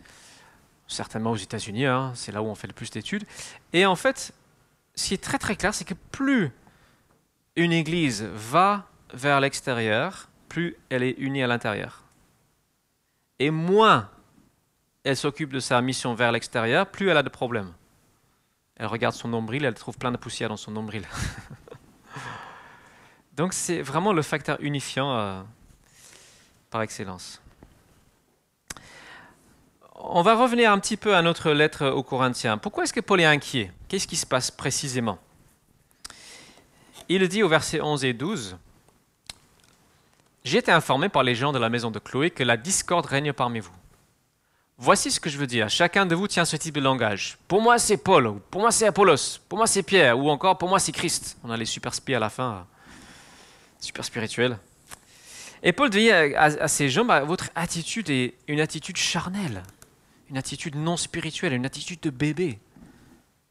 certainement 0.87 1.31
aux 1.31 1.37
États-Unis, 1.37 1.85
hein, 1.85 2.11
c'est 2.15 2.31
là 2.31 2.41
où 2.41 2.45
on 2.45 2.55
fait 2.55 2.67
le 2.67 2.73
plus 2.73 2.89
d'études. 2.89 3.25
Et 3.73 3.85
en 3.85 3.95
fait, 3.95 4.33
ce 4.95 5.07
qui 5.07 5.13
est 5.13 5.23
très 5.23 5.39
très 5.39 5.55
clair, 5.55 5.73
c'est 5.73 5.85
que 5.85 5.93
plus 6.11 6.51
une 7.55 7.71
église 7.71 8.23
va 8.23 8.87
vers 9.13 9.39
l'extérieur, 9.39 10.29
plus 10.49 10.75
elle 10.89 11.03
est 11.03 11.15
unie 11.17 11.43
à 11.43 11.47
l'intérieur. 11.47 12.03
Et 13.39 13.51
moins 13.51 14.09
elle 15.03 15.17
s'occupe 15.17 15.51
de 15.51 15.59
sa 15.59 15.81
mission 15.81 16.13
vers 16.13 16.31
l'extérieur, 16.31 16.87
plus 16.87 17.09
elle 17.09 17.17
a 17.17 17.23
de 17.23 17.29
problèmes. 17.29 17.73
Elle 18.75 18.87
regarde 18.87 19.15
son 19.15 19.27
nombril, 19.27 19.65
elle 19.65 19.73
trouve 19.73 19.97
plein 19.97 20.11
de 20.11 20.17
poussière 20.17 20.49
dans 20.49 20.57
son 20.57 20.71
nombril. 20.71 21.05
Donc 23.33 23.53
c'est 23.53 23.81
vraiment 23.81 24.13
le 24.13 24.21
facteur 24.21 24.57
unifiant 24.61 25.17
euh, 25.17 25.41
par 26.69 26.81
excellence. 26.81 27.41
On 29.95 30.21
va 30.21 30.35
revenir 30.35 30.71
un 30.71 30.79
petit 30.79 30.97
peu 30.97 31.15
à 31.15 31.21
notre 31.21 31.51
lettre 31.51 31.87
aux 31.87 32.03
Corinthiens. 32.03 32.57
Pourquoi 32.57 32.83
est-ce 32.83 32.93
que 32.93 32.99
Paul 32.99 33.21
est 33.21 33.25
inquiet? 33.25 33.71
Qu'est-ce 33.87 34.07
qui 34.07 34.17
se 34.17 34.25
passe 34.25 34.51
précisément? 34.51 35.17
Il 37.09 37.27
dit 37.27 37.43
au 37.43 37.47
verset 37.47 37.81
11 37.81 38.05
et 38.05 38.13
12, 38.13 38.57
J'ai 40.43 40.57
été 40.57 40.71
informé 40.71 41.09
par 41.09 41.23
les 41.23 41.35
gens 41.35 41.51
de 41.51 41.59
la 41.59 41.69
maison 41.69 41.91
de 41.91 41.99
Chloé 41.99 42.29
que 42.29 42.43
la 42.43 42.57
discorde 42.57 43.05
règne 43.05 43.33
parmi 43.33 43.59
vous. 43.59 43.73
Voici 44.77 45.11
ce 45.11 45.19
que 45.19 45.29
je 45.29 45.37
veux 45.37 45.47
dire. 45.47 45.69
Chacun 45.69 46.05
de 46.05 46.15
vous 46.15 46.27
tient 46.27 46.45
ce 46.45 46.57
type 46.57 46.75
de 46.75 46.81
langage. 46.81 47.37
Pour 47.47 47.61
moi, 47.61 47.77
c'est 47.77 47.97
Paul. 47.97 48.39
Pour 48.51 48.61
moi, 48.61 48.71
c'est 48.71 48.87
Apollos. 48.87 49.39
Pour 49.47 49.57
moi, 49.57 49.67
c'est 49.67 49.83
Pierre. 49.83 50.17
Ou 50.17 50.29
encore, 50.29 50.57
pour 50.57 50.67
moi, 50.67 50.79
c'est 50.79 50.91
Christ. 50.91 51.37
On 51.43 51.51
a 51.51 51.57
les 51.57 51.65
super 51.65 51.93
spies 51.93 52.15
à 52.15 52.19
la 52.19 52.29
fin. 52.29 52.65
Super 53.79 54.03
spirituel. 54.03 54.57
Et 55.61 55.71
Paul 55.71 55.89
dit 55.89 56.11
à, 56.11 56.67
ces 56.67 56.89
gens, 56.89 57.05
bah, 57.05 57.21
votre 57.21 57.49
attitude 57.55 58.09
est 58.09 58.33
une 58.47 58.59
attitude 58.59 58.97
charnelle 58.97 59.63
une 60.33 60.39
attitude 60.39 60.75
non 60.75 60.97
spirituelle, 60.97 61.53
une 61.53 61.65
attitude 61.67 61.99
de 61.99 62.09
bébé. 62.09 62.59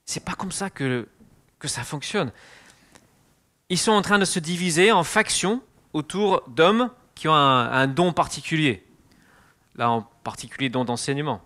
C'est 0.04 0.24
pas 0.24 0.32
comme 0.32 0.50
ça 0.50 0.68
que, 0.68 1.06
que 1.60 1.68
ça 1.68 1.84
fonctionne. 1.84 2.32
Ils 3.68 3.78
sont 3.78 3.92
en 3.92 4.02
train 4.02 4.18
de 4.18 4.24
se 4.24 4.40
diviser 4.40 4.90
en 4.90 5.04
factions 5.04 5.62
autour 5.92 6.42
d'hommes 6.48 6.90
qui 7.14 7.28
ont 7.28 7.34
un, 7.34 7.86
don 7.86 8.12
particulier. 8.12 8.86
Là, 9.76 9.90
en 9.90 10.02
particulier, 10.24 10.68
don 10.68 10.84
d'enseignement. 10.84 11.42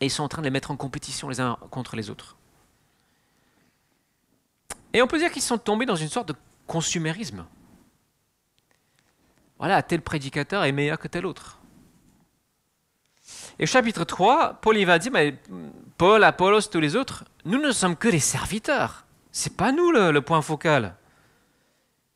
Et 0.00 0.06
ils 0.06 0.10
sont 0.10 0.22
en 0.22 0.28
train 0.28 0.42
de 0.42 0.46
les 0.46 0.50
mettre 0.50 0.70
en 0.70 0.76
compétition 0.76 1.28
les 1.28 1.40
uns 1.40 1.58
contre 1.70 1.96
les 1.96 2.10
autres. 2.10 2.36
Et 4.92 5.02
on 5.02 5.06
peut 5.06 5.18
dire 5.18 5.30
qu'ils 5.30 5.42
sont 5.42 5.58
tombés 5.58 5.86
dans 5.86 5.96
une 5.96 6.08
sorte 6.08 6.28
de 6.28 6.34
consumérisme. 6.66 7.44
Voilà, 9.58 9.82
tel 9.82 10.02
prédicateur 10.02 10.64
est 10.64 10.72
meilleur 10.72 10.98
que 10.98 11.08
tel 11.08 11.26
autre. 11.26 11.58
Et 13.58 13.66
chapitre 13.66 14.04
3, 14.04 14.54
Paul 14.60 14.82
va 14.84 14.98
dire, 14.98 15.12
mais 15.12 15.36
Paul, 15.96 16.22
Apollos, 16.22 16.62
tous 16.70 16.80
les 16.80 16.96
autres, 16.96 17.24
nous 17.44 17.60
ne 17.60 17.72
sommes 17.72 17.96
que 17.96 18.08
des 18.08 18.20
serviteurs. 18.20 19.04
C'est 19.32 19.56
pas 19.56 19.72
nous 19.72 19.90
le, 19.90 20.20
point 20.20 20.42
focal. 20.42 20.94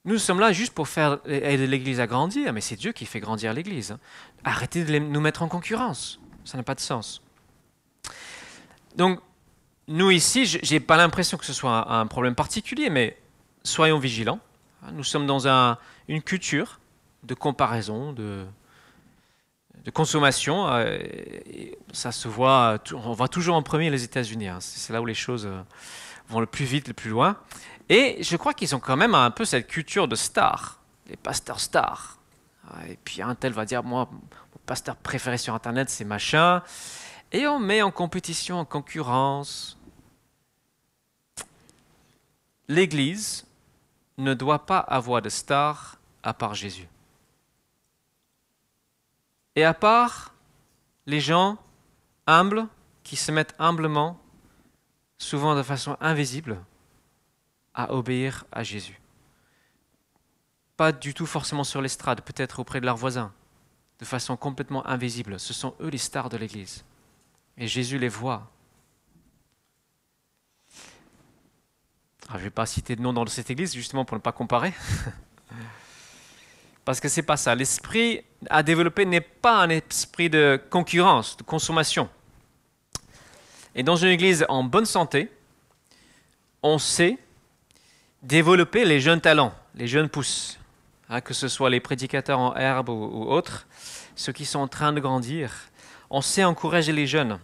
Nous 0.05 0.19
sommes 0.19 0.41
là 0.41 0.53
juste 0.53 0.75
pour 0.75 0.89
faire 0.89 1.19
aider 1.27 1.67
l'Église 1.67 2.01
à 2.01 2.07
grandir, 2.07 2.53
mais 2.53 2.61
c'est 2.61 2.77
Dieu 2.77 2.93
qui 2.93 3.07
fait 3.07 3.21
grandir 3.21 3.53
l'Église. 3.53 3.97
Arrêtez 4.43 4.85
de 4.85 4.99
nous 4.99 5.21
mettre 5.21 5.43
en 5.43 5.49
concurrence. 5.49 6.19
Ça 6.45 6.57
n'a 6.57 6.65
pas 6.65 6.75
de 6.75 6.81
sens. 6.81 7.23
Donc, 8.97 9.21
nous 9.87 10.11
ici, 10.11 10.45
je 10.47 10.73
n'ai 10.73 10.81
pas 10.81 10.97
l'impression 10.97 11.39
que 11.39 11.45
ce 11.45 11.53
soit 11.53 11.93
un, 11.93 12.07
problème 12.07 12.35
particulier, 12.35 12.91
mais 12.91 13.17
soyons 13.63 13.99
vigilants. 13.99 14.41
Nous 14.93 15.05
sommes 15.05 15.27
dans 15.27 15.47
une 16.09 16.23
culture 16.23 16.81
de 17.23 17.35
comparaison, 17.35 18.13
de, 18.13 18.45
de 19.85 19.91
consommation. 19.91 20.67
Euh, 20.69 20.99
ça 21.93 22.13
se 22.13 22.29
voit, 22.29 22.79
on 22.93 23.13
voit 23.13 23.29
toujours 23.29 23.55
en 23.55 23.63
premier 23.63 23.91
les 23.91 24.05
États-Unis. 24.05 24.49
Hein. 24.49 24.59
C'est 24.61 24.93
là 24.93 25.01
où 25.01 25.07
les 25.07 25.15
choses 25.15 25.47
euh, 25.47 25.63
vont 26.29 26.41
le 26.41 26.47
plus 26.47 26.65
vite, 26.65 26.89
le 26.89 26.95
plus 26.95 27.11
loin. 27.11 27.37
Et 27.95 28.23
je 28.23 28.39
crois 28.39 28.55
qu'ils 28.55 28.75
ont 28.75 28.81
quand 28.81 28.97
même 28.97 29.15
un 29.15 29.31
peu 29.31 29.45
cette 29.45 29.67
culture 29.67 30.09
de 30.09 30.17
star, 30.17 30.81
les 31.09 31.17
pasteurs 31.17 31.61
stars. 31.61 32.17
Et 32.89 32.97
puis 33.05 33.21
un 33.21 33.35
tel 33.35 33.53
va 33.53 33.67
dire, 33.67 33.83
moi, 33.83 34.09
mon 34.11 34.61
pasteur 34.65 34.97
préféré 34.97 35.37
sur 35.37 35.55
Internet, 35.55 35.91
c'est 35.91 36.07
machin. 36.07 36.63
Et 37.33 37.47
on 37.47 37.59
met 37.59 37.83
en 37.83 37.91
compétition, 37.91 38.59
en 38.59 38.65
concurrence. 38.65 39.77
L'Église 42.67 43.45
ne 44.17 44.33
doit 44.33 44.65
pas 44.65 44.79
avoir 44.79 45.21
de 45.21 45.29
star 45.29 45.99
à 46.23 46.33
part 46.33 46.55
Jésus. 46.55 46.89
Et 49.55 49.65
à 49.67 49.75
part 49.75 50.33
les 51.05 51.21
gens 51.21 51.59
humbles 52.27 52.67
qui 53.03 53.17
se 53.17 53.31
mettent 53.31 53.55
humblement, 53.59 54.19
souvent 55.19 55.55
de 55.55 55.63
façon 55.63 55.99
invisible, 56.01 56.59
à 57.75 57.93
obéir 57.93 58.45
à 58.53 58.63
Jésus. 58.63 59.01
Pas 60.77 60.93
du 60.93 61.15
tout 61.15 61.27
forcément 61.27 61.65
sur 61.65 61.83
l'estrade, 61.83 62.23
peut-être 62.23 62.61
auprès 62.61 62.81
de 62.81 62.87
leurs 62.87 62.97
voisins, 62.97 63.33
de 63.99 64.05
façon 64.05 64.37
complètement 64.37 64.87
invisible. 64.87 65.39
Ce 65.39 65.53
sont 65.53 65.75
eux 65.81 65.89
les 65.89 65.99
stars 65.99 66.29
de 66.29 66.37
l'Église. 66.37 66.85
Et 67.57 67.69
Jésus 67.69 67.99
les 67.99 68.09
voit. 68.09 68.51
Ah, 72.29 72.35
je 72.35 72.39
ne 72.39 72.45
vais 72.45 72.51
pas 72.51 72.67
citer 72.67 72.97
de 72.97 73.03
nom 73.03 73.13
dans 73.13 73.27
cette 73.27 73.51
Église, 73.51 73.75
justement 73.75 74.05
pour 74.05 74.17
ne 74.17 74.23
pas 74.23 74.33
comparer. 74.33 74.73
Parce 76.85 76.99
que 76.99 77.09
c'est 77.09 77.23
pas 77.23 77.37
ça. 77.37 77.55
L'esprit 77.55 78.25
à 78.51 78.63
développer 78.63 79.05
n'est 79.05 79.21
pas 79.21 79.61
un 79.61 79.69
esprit 79.69 80.31
de 80.31 80.61
concurrence, 80.71 81.37
de 81.37 81.43
consommation. 81.43 82.09
Et 83.75 83.83
dans 83.83 83.97
une 83.97 84.09
église 84.09 84.45
en 84.49 84.65
bonne 84.65 84.85
santé, 84.85 85.31
on 86.63 86.79
sait 86.79 87.19
développer 88.23 88.85
les 88.85 89.01
jeunes 89.01 89.21
talents, 89.21 89.53
les 89.75 89.87
jeunes 89.87 90.09
pousses, 90.09 90.59
hein, 91.09 91.21
que 91.21 91.35
ce 91.35 91.49
soit 91.49 91.71
les 91.71 91.81
prédicateurs 91.81 92.39
en 92.39 92.55
herbe 92.55 92.89
ou, 92.89 93.27
autres, 93.29 93.67
ceux 94.15 94.33
qui 94.33 94.45
sont 94.45 94.61
en 94.61 94.69
train 94.69 94.93
de 94.93 95.01
grandir. 95.01 95.53
On 96.11 96.21
sait 96.21 96.45
encourager 96.45 96.93
les 96.93 97.07
jeunes. 97.07 97.39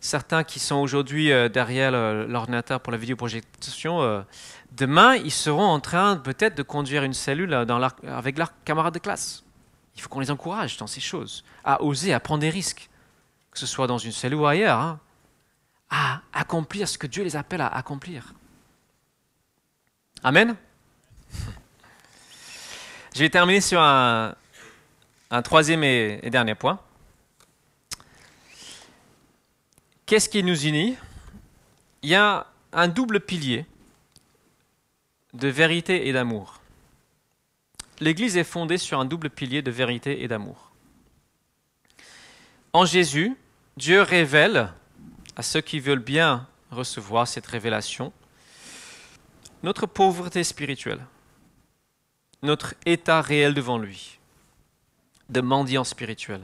Certains 0.00 0.42
qui 0.42 0.58
sont 0.58 0.76
aujourd'hui 0.76 1.30
euh, 1.30 1.48
derrière 1.48 1.92
l'ordinateur 1.92 2.80
pour 2.80 2.90
la 2.90 2.98
vidéoprojection 2.98 4.02
euh, 4.02 4.22
Demain, 4.72 5.16
ils 5.16 5.30
seront 5.30 5.66
en 5.66 5.80
train 5.80 6.16
peut-être 6.16 6.56
de 6.56 6.62
conduire 6.62 7.04
une 7.04 7.12
cellule 7.12 7.52
avec 7.54 8.38
leurs 8.38 8.52
camarades 8.64 8.94
de 8.94 8.98
classe. 8.98 9.44
Il 9.94 10.00
faut 10.00 10.08
qu'on 10.08 10.20
les 10.20 10.30
encourage 10.30 10.78
dans 10.78 10.86
ces 10.86 11.00
choses, 11.00 11.44
à 11.62 11.82
oser, 11.82 12.14
à 12.14 12.20
prendre 12.20 12.40
des 12.40 12.48
risques, 12.48 12.88
que 13.50 13.58
ce 13.58 13.66
soit 13.66 13.86
dans 13.86 13.98
une 13.98 14.12
cellule 14.12 14.40
ou 14.40 14.46
ailleurs, 14.46 14.78
hein, 14.80 14.98
à 15.90 16.22
accomplir 16.32 16.88
ce 16.88 16.96
que 16.96 17.06
Dieu 17.06 17.22
les 17.22 17.36
appelle 17.36 17.60
à 17.60 17.68
accomplir. 17.68 18.32
Amen. 20.24 20.54
Je 23.14 23.18
vais 23.18 23.28
terminer 23.28 23.60
sur 23.60 23.80
un, 23.80 24.34
troisième 25.42 25.82
et 25.82 26.30
dernier 26.30 26.54
point. 26.54 26.78
Qu'est-ce 30.06 30.28
qui 30.28 30.44
nous 30.44 30.64
unit? 30.64 30.96
Il 32.02 32.10
y 32.10 32.14
a 32.14 32.46
un 32.72 32.86
double 32.86 33.18
pilier 33.18 33.66
de 35.34 35.48
vérité 35.48 36.06
et 36.06 36.12
d'amour. 36.12 36.60
L'Église 37.98 38.36
est 38.36 38.44
fondée 38.44 38.78
sur 38.78 39.00
un 39.00 39.04
double 39.04 39.28
pilier 39.28 39.62
de 39.62 39.70
vérité 39.70 40.22
et 40.22 40.28
d'amour. 40.28 40.70
En 42.72 42.84
Jésus, 42.84 43.36
Dieu 43.76 44.02
révèle 44.02 44.72
à 45.34 45.42
ceux 45.42 45.60
qui 45.60 45.80
veulent 45.80 45.98
bien 45.98 46.46
recevoir 46.70 47.26
cette 47.26 47.46
révélation 47.46 48.12
notre 49.62 49.86
pauvreté 49.86 50.44
spirituelle, 50.44 51.04
notre 52.42 52.74
état 52.86 53.20
réel 53.20 53.54
devant 53.54 53.78
lui, 53.78 54.18
de 55.28 55.40
mendiant 55.40 55.84
spirituel. 55.84 56.42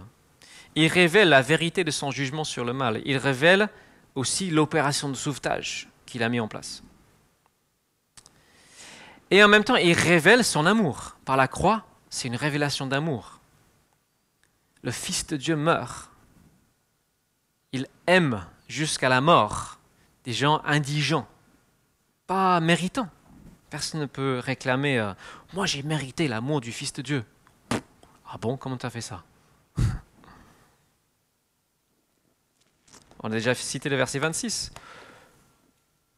Il 0.74 0.86
révèle 0.86 1.28
la 1.28 1.42
vérité 1.42 1.82
de 1.82 1.90
son 1.90 2.10
jugement 2.10 2.44
sur 2.44 2.64
le 2.64 2.72
mal. 2.72 3.02
Il 3.04 3.16
révèle 3.16 3.68
aussi 4.14 4.50
l'opération 4.50 5.08
de 5.08 5.14
sauvetage 5.14 5.88
qu'il 6.06 6.22
a 6.22 6.28
mis 6.28 6.40
en 6.40 6.48
place. 6.48 6.82
Et 9.30 9.42
en 9.42 9.48
même 9.48 9.64
temps, 9.64 9.76
il 9.76 9.92
révèle 9.92 10.44
son 10.44 10.66
amour. 10.66 11.16
Par 11.24 11.36
la 11.36 11.48
croix, 11.48 11.84
c'est 12.08 12.28
une 12.28 12.36
révélation 12.36 12.86
d'amour. 12.86 13.40
Le 14.82 14.90
Fils 14.90 15.26
de 15.26 15.36
Dieu 15.36 15.56
meurt. 15.56 16.10
Il 17.72 17.86
aime 18.06 18.44
jusqu'à 18.68 19.08
la 19.08 19.20
mort 19.20 19.78
des 20.24 20.32
gens 20.32 20.62
indigents, 20.64 21.26
pas 22.28 22.60
méritants. 22.60 23.10
Personne 23.70 24.02
ne 24.02 24.06
peut 24.06 24.38
réclamer 24.38 25.00
euh, 25.00 25.12
Moi 25.52 25.66
j'ai 25.66 25.82
mérité 25.82 26.28
l'amour 26.28 26.60
du 26.60 26.70
Fils 26.70 26.92
de 26.92 27.02
Dieu. 27.02 27.24
Ah 28.30 28.38
bon, 28.40 28.56
comment 28.56 28.76
tu 28.76 28.86
as 28.86 28.90
fait 28.90 29.00
ça? 29.00 29.24
On 33.20 33.32
a 33.32 33.32
déjà 33.32 33.52
cité 33.56 33.88
le 33.88 33.96
verset 33.96 34.20
26. 34.20 34.70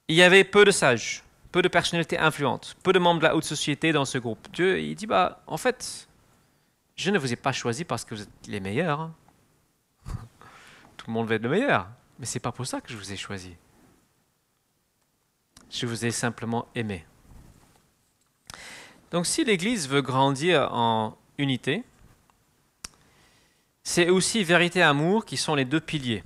Il 0.08 0.16
y 0.16 0.22
avait 0.22 0.44
peu 0.44 0.66
de 0.66 0.70
sages 0.70 1.24
peu 1.50 1.62
de 1.62 1.68
personnalités 1.68 2.18
influentes, 2.18 2.76
peu 2.82 2.92
de 2.92 2.98
membres 2.98 3.20
de 3.20 3.26
la 3.26 3.36
haute 3.36 3.44
société 3.44 3.92
dans 3.92 4.04
ce 4.04 4.18
groupe. 4.18 4.48
Dieu, 4.52 4.80
il 4.80 4.94
dit, 4.94 5.06
bah, 5.06 5.42
en 5.46 5.56
fait, 5.56 6.08
je 6.96 7.10
ne 7.10 7.18
vous 7.18 7.32
ai 7.32 7.36
pas 7.36 7.52
choisi 7.52 7.84
parce 7.84 8.04
que 8.04 8.14
vous 8.14 8.22
êtes 8.22 8.46
les 8.46 8.60
meilleurs. 8.60 9.00
Hein. 9.00 9.14
tout 10.96 11.06
le 11.08 11.12
monde 11.12 11.28
veut 11.28 11.36
être 11.36 11.42
le 11.42 11.48
meilleur. 11.48 11.88
Mais 12.18 12.26
c'est 12.26 12.40
pas 12.40 12.52
pour 12.52 12.66
ça 12.66 12.80
que 12.80 12.92
je 12.92 12.96
vous 12.96 13.12
ai 13.12 13.16
choisi. 13.16 13.56
Je 15.70 15.86
vous 15.86 16.04
ai 16.04 16.10
simplement 16.10 16.66
aimé. 16.74 17.04
Donc 19.10 19.26
si 19.26 19.44
l'Église 19.44 19.88
veut 19.88 20.02
grandir 20.02 20.72
en 20.72 21.16
unité, 21.38 21.84
c'est 23.82 24.08
aussi 24.08 24.44
vérité 24.44 24.80
et 24.80 24.82
amour 24.82 25.24
qui 25.24 25.36
sont 25.36 25.54
les 25.54 25.64
deux 25.64 25.80
piliers. 25.80 26.22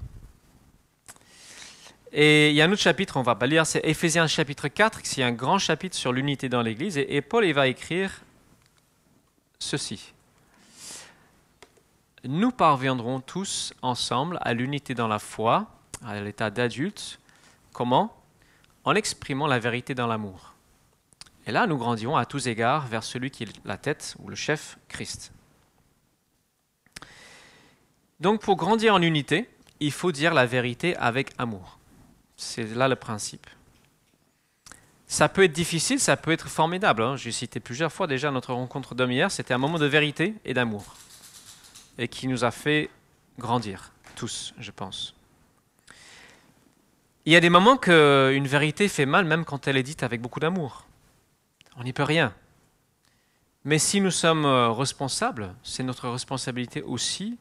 Et 2.12 2.50
il 2.50 2.54
y 2.54 2.62
a 2.62 2.66
un 2.66 2.72
autre 2.72 2.80
chapitre, 2.80 3.16
on 3.16 3.20
ne 3.20 3.24
va 3.24 3.35
pas 3.35 3.46
lire, 3.46 3.66
c'est 3.66 3.80
Éphésiens 3.85 4.26
chapitre 4.26 4.68
4, 4.68 5.02
qui 5.02 5.20
est 5.20 5.24
un 5.24 5.33
grand 5.33 5.59
chapitre 5.59 5.96
sur 5.96 6.12
l'unité 6.12 6.48
dans 6.48 6.62
l'Église. 6.62 6.96
Et, 6.96 7.20
Paul 7.22 7.44
il 7.44 7.52
va 7.52 7.66
écrire 7.66 8.22
ceci. 9.59 10.12
Nous 12.22 12.52
parviendrons 12.52 13.20
tous 13.20 13.74
ensemble 13.83 14.38
à 14.42 14.54
l'unité 14.54 14.94
dans 14.94 15.09
la 15.09 15.18
foi, 15.18 15.66
à 16.04 16.20
l'état 16.20 16.50
d'adulte. 16.50 17.18
Comment? 17.72 18.14
En 18.85 18.94
exprimant 18.94 19.47
la 19.47 19.59
vérité 19.59 19.94
dans 19.94 20.07
l'amour. 20.07 20.55
Et 21.47 21.53
là, 21.53 21.66
nous 21.66 21.77
grandirons 21.77 22.16
à 22.16 22.27
tous 22.27 22.49
égards 22.49 22.87
vers 22.87 23.03
celui 23.03 23.31
qui 23.31 23.44
est 23.44 23.66
la 23.66 23.77
tête 23.77 24.16
ou 24.18 24.29
le 24.29 24.37
chef, 24.37 24.79
Christ. 24.88 25.33
Donc 28.20 28.40
pour 28.40 28.57
grandir 28.57 28.94
en 28.94 29.03
unité, 29.03 29.49
il 29.81 29.92
faut 29.92 30.12
dire 30.12 30.33
la 30.35 30.47
vérité 30.47 30.97
avec 30.97 31.33
amour. 31.38 31.79
C'est 32.37 32.75
là 32.75 32.88
le 32.88 32.97
principe. 32.97 33.47
Ça 35.07 35.29
peut 35.29 35.44
être 35.44 35.53
difficile, 35.53 36.01
ça 36.01 36.16
peut 36.16 36.33
être 36.33 36.49
formidable. 36.49 37.03
Hein. 37.03 37.16
J'ai 37.16 37.33
cité 37.33 37.61
plusieurs 37.61 37.92
fois 37.92 38.07
déjà 38.07 38.31
notre 38.31 38.55
rencontre 38.55 38.94
d'homme 38.94 39.12
hier. 39.12 39.31
C'était 39.31 39.55
un 39.55 39.59
moment 39.59 39.79
de 39.79 39.87
vérité 39.87 40.35
et 40.44 40.55
d'amour. 40.55 40.97
Et 41.99 42.09
qui 42.09 42.27
nous 42.27 42.44
a 42.44 42.51
fait 42.51 42.90
grandir, 43.38 43.92
tous, 44.16 44.55
je 44.59 44.70
pense. 44.70 45.14
Il 47.26 47.32
y 47.32 47.37
a 47.37 47.40
des 47.40 47.48
moments 47.48 47.78
qu'une 47.78 48.46
vérité 48.46 48.87
fait 48.87 49.06
mal, 49.06 49.24
même 49.24 49.44
quand 49.44 49.66
elle 49.66 49.78
est 49.78 49.82
dite 49.82 50.02
avec 50.02 50.20
beaucoup 50.20 50.40
d'amour. 50.40 50.87
On 51.76 51.84
n'y 51.84 51.94
peut 51.94 52.02
rien. 52.02 52.34
Mais 53.64 53.78
si 53.78 54.02
nous 54.02 54.10
sommes 54.10 54.44
euh, 54.44 54.70
responsables, 54.70 55.54
c'est 55.62 55.82
notre 55.82 56.10
responsabilité 56.10 56.82
aussi 56.82 57.38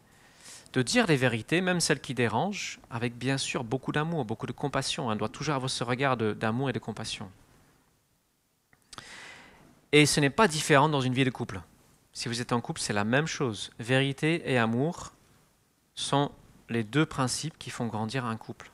de 0.72 0.82
dire 0.82 1.06
les 1.06 1.18
vérités, 1.18 1.60
même 1.60 1.82
celles 1.82 2.00
qui 2.00 2.14
dérangent, 2.14 2.80
avec 2.90 3.18
bien 3.18 3.38
sûr 3.38 3.66
beaucoup 3.66 3.92
d'amour, 3.92 4.24
beaucoup 4.24 4.48
de 4.48 4.54
compassion. 4.54 5.10
On 5.10 5.16
doit 5.18 5.30
toujours 5.30 5.56
avoir 5.56 5.70
ce 5.70 5.84
regard 5.84 6.16
d'amour 6.16 6.70
et 6.70 6.74
de 6.74 6.80
compassion. 6.80 7.30
Et 9.92 10.06
ce 10.06 10.20
n'est 10.22 10.32
pas 10.32 10.48
différent 10.48 10.90
dans 10.90 11.02
une 11.02 11.14
vie 11.14 11.26
de 11.26 11.30
couple. 11.30 11.62
Si 12.14 12.30
vous 12.30 12.42
êtes 12.42 12.54
en 12.54 12.62
couple, 12.62 12.80
c'est 12.80 12.94
la 12.94 13.04
même 13.04 13.28
chose. 13.28 13.72
Vérité 13.78 14.42
et 14.46 14.58
amour 14.58 15.12
sont 15.94 16.32
les 16.70 16.84
deux 16.84 17.06
principes 17.06 17.60
qui 17.60 17.70
font 17.70 17.86
grandir 17.86 18.26
un 18.26 18.38
couple. 18.38 18.72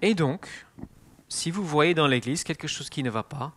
Et 0.00 0.14
donc, 0.14 0.48
si 1.28 1.50
vous 1.50 1.64
voyez 1.64 1.94
dans 1.94 2.06
l'Église 2.06 2.44
quelque 2.44 2.68
chose 2.68 2.88
qui 2.88 3.02
ne 3.02 3.10
va 3.10 3.22
pas, 3.22 3.52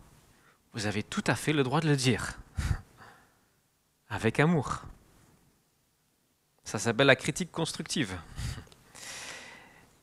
vous 0.74 0.86
avez 0.86 1.02
tout 1.02 1.24
à 1.26 1.34
fait 1.34 1.52
le 1.52 1.62
droit 1.62 1.80
de 1.80 1.88
le 1.88 1.96
dire. 1.96 2.38
Avec 4.08 4.40
amour. 4.40 4.82
Ça 6.64 6.78
s'appelle 6.78 7.06
la 7.06 7.16
critique 7.16 7.50
constructive. 7.50 8.16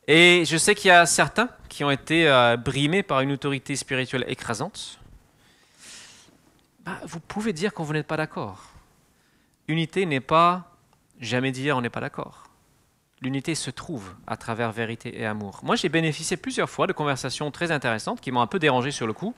Et 0.07 0.43
je 0.45 0.57
sais 0.57 0.73
qu'il 0.73 0.87
y 0.87 0.91
a 0.91 1.05
certains 1.05 1.49
qui 1.67 1.83
ont 1.83 1.91
été 1.91 2.27
euh, 2.27 2.57
brimés 2.57 3.03
par 3.03 3.21
une 3.21 3.31
autorité 3.31 3.75
spirituelle 3.75 4.25
écrasante. 4.27 4.99
Bah, 6.79 6.99
vous 7.05 7.19
pouvez 7.19 7.53
dire 7.53 7.73
quand 7.73 7.83
vous 7.83 7.93
n'êtes 7.93 8.07
pas 8.07 8.17
d'accord. 8.17 8.71
Unité 9.67 10.07
n'est 10.07 10.19
pas 10.19 10.75
jamais 11.19 11.51
dire 11.51 11.77
on 11.77 11.81
n'est 11.81 11.91
pas 11.91 11.99
d'accord. 11.99 12.48
L'unité 13.21 13.53
se 13.53 13.69
trouve 13.69 14.13
à 14.27 14.37
travers 14.37 14.71
vérité 14.71 15.19
et 15.19 15.25
amour. 15.25 15.59
Moi, 15.63 15.75
j'ai 15.75 15.89
bénéficié 15.89 16.37
plusieurs 16.37 16.69
fois 16.69 16.87
de 16.87 16.93
conversations 16.93 17.51
très 17.51 17.71
intéressantes 17.71 18.21
qui 18.21 18.31
m'ont 18.31 18.41
un 18.41 18.47
peu 18.47 18.59
dérangé 18.59 18.91
sur 18.91 19.07
le 19.07 19.13
coup, 19.13 19.35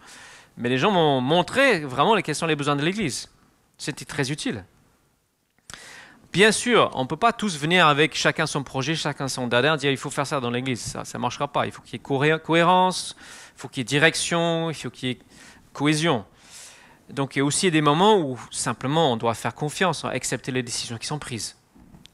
mais 0.57 0.69
les 0.69 0.77
gens 0.77 0.91
m'ont 0.91 1.19
montré 1.19 1.79
vraiment 1.79 2.13
les 2.13 2.23
questions, 2.23 2.45
les 2.45 2.55
besoins 2.55 2.75
de 2.75 2.83
l'Église. 2.83 3.29
C'était 3.77 4.05
très 4.05 4.31
utile. 4.31 4.63
Bien 6.31 6.53
sûr, 6.53 6.91
on 6.93 7.01
ne 7.01 7.07
peut 7.07 7.17
pas 7.17 7.33
tous 7.33 7.57
venir 7.57 7.87
avec 7.87 8.15
chacun 8.15 8.45
son 8.45 8.63
projet, 8.63 8.95
chacun 8.95 9.27
son 9.27 9.47
dada, 9.47 9.75
dire 9.75 9.91
il 9.91 9.97
faut 9.97 10.09
faire 10.09 10.25
ça 10.25 10.39
dans 10.39 10.49
l'église. 10.49 10.81
Ça 10.81 11.03
ne 11.13 11.19
marchera 11.19 11.49
pas. 11.49 11.65
Il 11.65 11.73
faut 11.73 11.81
qu'il 11.81 11.93
y 11.93 11.95
ait 11.97 12.39
cohérence, 12.39 13.17
il 13.57 13.59
faut 13.59 13.67
qu'il 13.67 13.79
y 13.79 13.81
ait 13.81 13.83
direction, 13.83 14.69
il 14.69 14.73
faut 14.73 14.89
qu'il 14.89 15.09
y 15.09 15.11
ait 15.11 15.19
cohésion. 15.73 16.23
Donc 17.09 17.35
il 17.35 17.39
y 17.39 17.41
a 17.41 17.45
aussi 17.45 17.69
des 17.69 17.81
moments 17.81 18.17
où 18.17 18.39
simplement 18.49 19.11
on 19.11 19.17
doit 19.17 19.33
faire 19.33 19.53
confiance, 19.53 20.05
accepter 20.05 20.53
les 20.53 20.63
décisions 20.63 20.97
qui 20.97 21.07
sont 21.07 21.19
prises, 21.19 21.57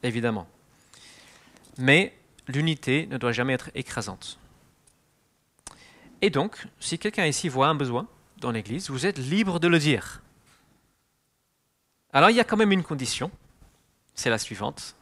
évidemment. 0.02 0.48
Mais 1.78 2.16
l'unité 2.48 3.06
ne 3.06 3.18
doit 3.18 3.32
jamais 3.32 3.54
être 3.54 3.70
écrasante. 3.74 4.38
Et 6.20 6.30
donc, 6.30 6.66
si 6.80 6.98
quelqu'un 6.98 7.26
ici 7.26 7.48
voit 7.48 7.68
un 7.68 7.74
besoin 7.74 8.06
dans 8.38 8.50
l'Église, 8.50 8.90
vous 8.90 9.06
êtes 9.06 9.18
libre 9.18 9.60
de 9.60 9.68
le 9.68 9.78
dire. 9.78 10.20
Alors 12.12 12.30
il 12.30 12.36
y 12.36 12.40
a 12.40 12.44
quand 12.44 12.56
même 12.56 12.72
une 12.72 12.82
condition, 12.82 13.30
c'est 14.14 14.30
la 14.30 14.38
suivante. 14.38 14.96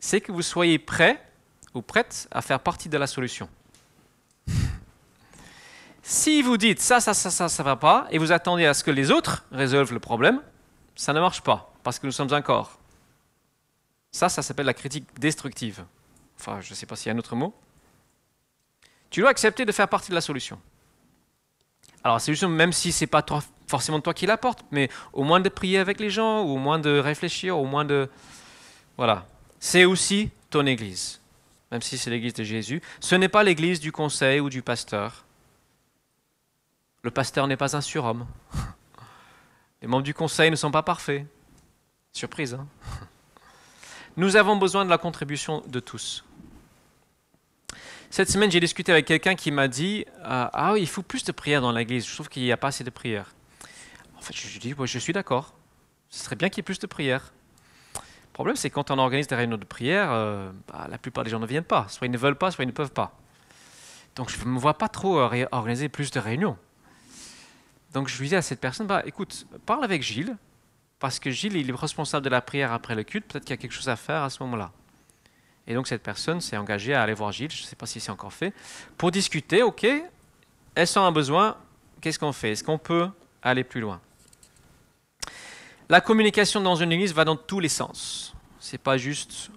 C'est 0.00 0.20
que 0.20 0.32
vous 0.32 0.42
soyez 0.42 0.78
prêt 0.78 1.24
ou 1.74 1.82
prête 1.82 2.26
à 2.32 2.42
faire 2.42 2.60
partie 2.60 2.88
de 2.88 2.98
la 2.98 3.06
solution. 3.06 3.48
si 6.02 6.42
vous 6.42 6.56
dites 6.56 6.80
ça, 6.80 7.00
ça, 7.00 7.14
ça, 7.14 7.30
ça, 7.30 7.48
ça 7.48 7.62
va 7.62 7.76
pas, 7.76 8.08
et 8.10 8.18
vous 8.18 8.32
attendez 8.32 8.66
à 8.66 8.74
ce 8.74 8.82
que 8.82 8.90
les 8.90 9.10
autres 9.10 9.44
résolvent 9.52 9.92
le 9.92 10.00
problème, 10.00 10.42
ça 10.96 11.12
ne 11.12 11.20
marche 11.20 11.42
pas, 11.42 11.72
parce 11.84 11.98
que 11.98 12.06
nous 12.06 12.12
sommes 12.12 12.32
un 12.32 12.42
corps. 12.42 12.78
Ça, 14.10 14.28
ça 14.28 14.42
s'appelle 14.42 14.66
la 14.66 14.74
critique 14.74 15.06
destructive. 15.20 15.84
Enfin, 16.40 16.60
je 16.60 16.70
ne 16.70 16.74
sais 16.74 16.86
pas 16.86 16.96
s'il 16.96 17.08
y 17.08 17.12
a 17.12 17.14
un 17.14 17.18
autre 17.18 17.36
mot. 17.36 17.54
Tu 19.10 19.20
dois 19.20 19.30
accepter 19.30 19.64
de 19.64 19.72
faire 19.72 19.88
partie 19.88 20.10
de 20.10 20.14
la 20.14 20.20
solution. 20.20 20.58
Alors, 22.02 22.20
c'est 22.20 22.32
juste, 22.32 22.44
même 22.44 22.72
si 22.72 22.92
ce 22.92 23.04
n'est 23.04 23.08
pas 23.08 23.24
forcément 23.66 24.00
toi 24.00 24.14
qui 24.14 24.24
l'apporte, 24.26 24.64
mais 24.70 24.88
au 25.12 25.22
moins 25.22 25.40
de 25.40 25.48
prier 25.48 25.78
avec 25.78 26.00
les 26.00 26.08
gens, 26.08 26.42
ou 26.42 26.52
au 26.52 26.56
moins 26.56 26.78
de 26.78 26.98
réfléchir, 26.98 27.58
au 27.58 27.66
moins 27.66 27.84
de, 27.84 28.08
voilà. 28.96 29.26
C'est 29.58 29.84
aussi 29.84 30.30
ton 30.48 30.64
Église, 30.64 31.20
même 31.70 31.82
si 31.82 31.98
c'est 31.98 32.08
l'Église 32.08 32.34
de 32.34 32.44
Jésus. 32.44 32.80
Ce 33.00 33.14
n'est 33.14 33.28
pas 33.28 33.42
l'Église 33.42 33.80
du 33.80 33.92
conseil 33.92 34.40
ou 34.40 34.48
du 34.48 34.62
pasteur. 34.62 35.24
Le 37.02 37.10
pasteur 37.10 37.46
n'est 37.46 37.56
pas 37.56 37.76
un 37.76 37.80
surhomme. 37.80 38.26
Les 39.82 39.88
membres 39.88 40.02
du 40.02 40.14
conseil 40.14 40.50
ne 40.50 40.56
sont 40.56 40.70
pas 40.70 40.82
parfaits. 40.82 41.26
Surprise, 42.12 42.54
hein 42.54 42.66
Nous 44.16 44.36
avons 44.36 44.56
besoin 44.56 44.84
de 44.84 44.90
la 44.90 44.98
contribution 44.98 45.62
de 45.66 45.80
tous. 45.80 46.24
Cette 48.12 48.28
semaine, 48.28 48.50
j'ai 48.50 48.58
discuté 48.58 48.90
avec 48.90 49.06
quelqu'un 49.06 49.36
qui 49.36 49.52
m'a 49.52 49.68
dit 49.68 50.04
euh, 50.18 50.48
Ah 50.52 50.72
oui, 50.72 50.80
il 50.80 50.88
faut 50.88 51.02
plus 51.02 51.22
de 51.22 51.30
prières 51.30 51.60
dans 51.60 51.70
l'Église. 51.70 52.04
Je 52.08 52.12
trouve 52.12 52.28
qu'il 52.28 52.42
n'y 52.42 52.50
a 52.50 52.56
pas 52.56 52.68
assez 52.68 52.82
de 52.82 52.90
prières. 52.90 53.32
En 54.18 54.20
fait, 54.20 54.36
je 54.36 54.48
lui 54.48 54.58
dis 54.58 54.74
Je 54.76 54.98
suis 54.98 55.12
d'accord. 55.12 55.54
Ce 56.08 56.24
serait 56.24 56.34
bien 56.34 56.48
qu'il 56.48 56.58
y 56.58 56.60
ait 56.60 56.64
plus 56.64 56.80
de 56.80 56.88
prières. 56.88 57.32
Le 57.94 58.32
problème, 58.32 58.56
c'est 58.56 58.68
quand 58.68 58.90
on 58.90 58.98
organise 58.98 59.28
des 59.28 59.36
réunions 59.36 59.58
de 59.58 59.64
prière, 59.64 60.08
euh, 60.10 60.50
bah, 60.66 60.88
la 60.90 60.98
plupart 60.98 61.22
des 61.22 61.30
gens 61.30 61.38
ne 61.38 61.46
viennent 61.46 61.62
pas. 61.62 61.86
Soit 61.88 62.08
ils 62.08 62.10
ne 62.10 62.18
veulent 62.18 62.34
pas, 62.34 62.50
soit 62.50 62.64
ils 62.64 62.68
ne 62.68 62.72
peuvent 62.72 62.92
pas. 62.92 63.16
Donc 64.16 64.28
je 64.28 64.44
ne 64.44 64.50
me 64.50 64.58
vois 64.58 64.76
pas 64.76 64.88
trop 64.88 65.20
euh, 65.20 65.46
organiser 65.52 65.88
plus 65.88 66.10
de 66.10 66.18
réunions. 66.18 66.56
Donc 67.92 68.08
je 68.08 68.18
lui 68.18 68.28
dis 68.28 68.34
à 68.34 68.42
cette 68.42 68.60
personne, 68.60 68.88
bah, 68.88 69.02
écoute, 69.06 69.46
parle 69.66 69.84
avec 69.84 70.02
Gilles, 70.02 70.36
parce 70.98 71.20
que 71.20 71.30
Gilles, 71.30 71.56
il 71.56 71.70
est 71.70 71.72
responsable 71.72 72.24
de 72.24 72.30
la 72.30 72.40
prière 72.40 72.72
après 72.72 72.96
le 72.96 73.04
culte, 73.04 73.26
peut-être 73.26 73.44
qu'il 73.44 73.54
y 73.54 73.58
a 73.58 73.62
quelque 73.62 73.72
chose 73.72 73.88
à 73.88 73.94
faire 73.94 74.24
à 74.24 74.30
ce 74.30 74.42
moment-là. 74.42 74.72
Et 75.70 75.74
donc 75.74 75.86
cette 75.86 76.02
personne 76.02 76.40
s'est 76.40 76.56
engagée 76.56 76.94
à 76.94 77.02
aller 77.04 77.14
voir 77.14 77.30
Gilles, 77.30 77.52
je 77.52 77.62
ne 77.62 77.66
sais 77.66 77.76
pas 77.76 77.86
si 77.86 78.00
c'est 78.00 78.10
encore 78.10 78.32
fait, 78.32 78.52
pour 78.98 79.12
discuter, 79.12 79.62
ok, 79.62 79.86
elles 80.74 80.86
sont 80.88 81.00
un 81.00 81.12
besoin, 81.12 81.56
qu'est-ce 82.00 82.18
qu'on 82.18 82.32
fait? 82.32 82.50
Est-ce 82.50 82.64
qu'on 82.64 82.76
peut 82.76 83.08
aller 83.40 83.62
plus 83.62 83.80
loin? 83.80 84.00
La 85.88 86.00
communication 86.00 86.60
dans 86.60 86.74
une 86.74 86.90
église 86.90 87.14
va 87.14 87.24
dans 87.24 87.36
tous 87.36 87.60
les 87.60 87.68
sens. 87.68 88.34
C'est 88.58 88.78
pas 88.78 88.98
juste 88.98 89.52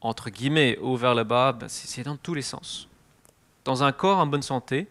entre 0.00 0.30
guillemets 0.30 0.78
haut 0.78 0.96
vers 0.96 1.14
le 1.14 1.24
bas, 1.24 1.52
ben, 1.52 1.68
c'est 1.68 2.02
dans 2.02 2.16
tous 2.16 2.32
les 2.32 2.40
sens. 2.40 2.88
Dans 3.66 3.82
un 3.82 3.92
corps 3.92 4.20
en 4.20 4.26
bonne 4.26 4.40
santé, 4.40 4.88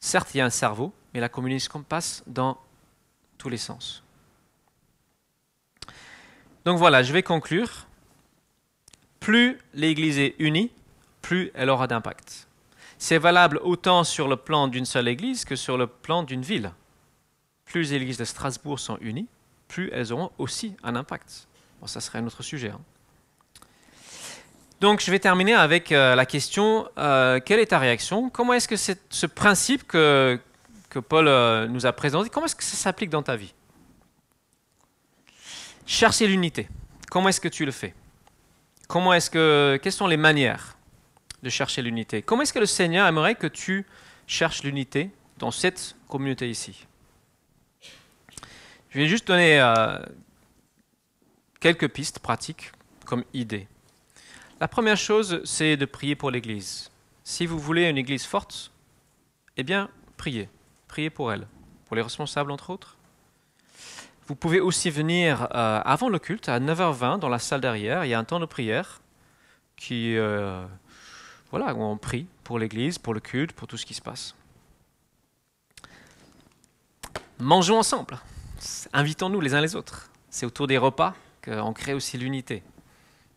certes 0.00 0.34
il 0.34 0.38
y 0.38 0.40
a 0.40 0.44
un 0.44 0.50
cerveau, 0.50 0.92
mais 1.14 1.20
la 1.20 1.28
communication 1.28 1.84
passe 1.84 2.24
dans 2.26 2.58
tous 3.38 3.48
les 3.48 3.58
sens. 3.58 4.02
Donc 6.64 6.78
voilà, 6.78 7.04
je 7.04 7.12
vais 7.12 7.22
conclure. 7.22 7.86
Plus 9.22 9.56
l'Église 9.72 10.18
est 10.18 10.34
unie, 10.40 10.72
plus 11.20 11.52
elle 11.54 11.70
aura 11.70 11.86
d'impact. 11.86 12.48
C'est 12.98 13.18
valable 13.18 13.60
autant 13.62 14.02
sur 14.02 14.26
le 14.26 14.34
plan 14.34 14.66
d'une 14.66 14.84
seule 14.84 15.06
Église 15.06 15.44
que 15.44 15.54
sur 15.54 15.78
le 15.78 15.86
plan 15.86 16.24
d'une 16.24 16.42
ville. 16.42 16.72
Plus 17.64 17.92
les 17.92 17.94
églises 17.94 18.16
de 18.16 18.24
Strasbourg 18.24 18.80
sont 18.80 18.98
unies, 19.00 19.28
plus 19.68 19.90
elles 19.92 20.12
auront 20.12 20.32
aussi 20.38 20.74
un 20.82 20.96
impact. 20.96 21.46
Bon, 21.80 21.86
ça 21.86 22.00
serait 22.00 22.18
un 22.18 22.26
autre 22.26 22.42
sujet. 22.42 22.70
Hein. 22.70 22.80
Donc 24.80 25.00
je 25.00 25.08
vais 25.12 25.20
terminer 25.20 25.54
avec 25.54 25.92
euh, 25.92 26.16
la 26.16 26.26
question, 26.26 26.88
euh, 26.98 27.38
quelle 27.38 27.60
est 27.60 27.66
ta 27.66 27.78
réaction? 27.78 28.28
Comment 28.28 28.54
est-ce 28.54 28.66
que 28.66 28.76
ce 28.76 29.26
principe 29.26 29.86
que, 29.86 30.40
Paul 31.08 31.28
euh, 31.28 31.68
nous 31.68 31.86
a 31.86 31.92
présenté, 31.92 32.28
comment 32.28 32.46
est-ce 32.46 32.56
que 32.56 32.64
ça 32.64 32.76
s'applique 32.76 33.10
dans 33.10 33.22
ta 33.22 33.36
vie? 33.36 33.54
Chercher 35.86 36.26
l'unité. 36.26 36.68
Comment 37.08 37.28
est-ce 37.28 37.40
que 37.40 37.46
tu 37.46 37.64
le 37.64 37.70
fais? 37.70 37.94
Comment 38.88 39.12
est-ce 39.12 39.30
que, 39.30 39.78
quelles 39.82 39.92
sont 39.92 40.06
les 40.06 40.16
manières 40.16 40.76
de 41.42 41.50
chercher 41.50 41.82
l'unité? 41.82 42.22
Comment 42.22 42.42
est-ce 42.42 42.52
que 42.52 42.58
le 42.58 42.66
Seigneur 42.66 43.06
aimerait 43.06 43.34
que 43.34 43.46
tu 43.46 43.86
cherches 44.26 44.62
l'unité 44.62 45.10
dans 45.38 45.50
cette 45.50 45.96
communauté 46.08 46.48
ici? 46.48 46.86
Je 48.90 48.98
vais 48.98 49.08
juste 49.08 49.26
donner 49.26 49.60
euh, 49.60 49.98
quelques 51.60 51.88
pistes 51.88 52.18
pratiques 52.18 52.72
comme 53.06 53.24
idée. 53.32 53.66
La 54.60 54.68
première 54.68 54.96
chose, 54.96 55.40
c'est 55.44 55.76
de 55.76 55.86
prier 55.86 56.14
pour 56.14 56.30
l'Église. 56.30 56.90
Si 57.24 57.46
vous 57.46 57.58
voulez 57.58 57.88
une 57.88 57.98
Église 57.98 58.26
forte, 58.26 58.70
eh 59.56 59.62
bien, 59.62 59.88
priez. 60.16 60.48
Priez 60.88 61.10
pour 61.10 61.32
elle, 61.32 61.46
pour 61.86 61.96
les 61.96 62.02
responsables 62.02 62.50
entre 62.50 62.70
autres. 62.70 62.96
Vous 64.32 64.36
pouvez 64.36 64.60
aussi 64.60 64.88
venir 64.88 65.46
euh, 65.54 65.82
avant 65.84 66.08
le 66.08 66.18
culte, 66.18 66.48
à 66.48 66.58
9h20, 66.58 67.18
dans 67.18 67.28
la 67.28 67.38
salle 67.38 67.60
derrière. 67.60 68.06
Il 68.06 68.08
y 68.08 68.14
a 68.14 68.18
un 68.18 68.24
temps 68.24 68.40
de 68.40 68.46
prière 68.46 69.02
qui, 69.76 70.16
euh, 70.16 70.64
voilà, 71.50 71.74
où 71.74 71.82
on 71.82 71.98
prie 71.98 72.26
pour 72.42 72.58
l'Église, 72.58 72.96
pour 72.96 73.12
le 73.12 73.20
culte, 73.20 73.52
pour 73.52 73.68
tout 73.68 73.76
ce 73.76 73.84
qui 73.84 73.92
se 73.92 74.00
passe. 74.00 74.34
Mangeons 77.38 77.78
ensemble. 77.78 78.18
Invitons-nous 78.94 79.42
les 79.42 79.52
uns 79.52 79.60
les 79.60 79.76
autres. 79.76 80.10
C'est 80.30 80.46
autour 80.46 80.66
des 80.66 80.78
repas 80.78 81.14
qu'on 81.44 81.74
crée 81.74 81.92
aussi 81.92 82.16
l'unité. 82.16 82.62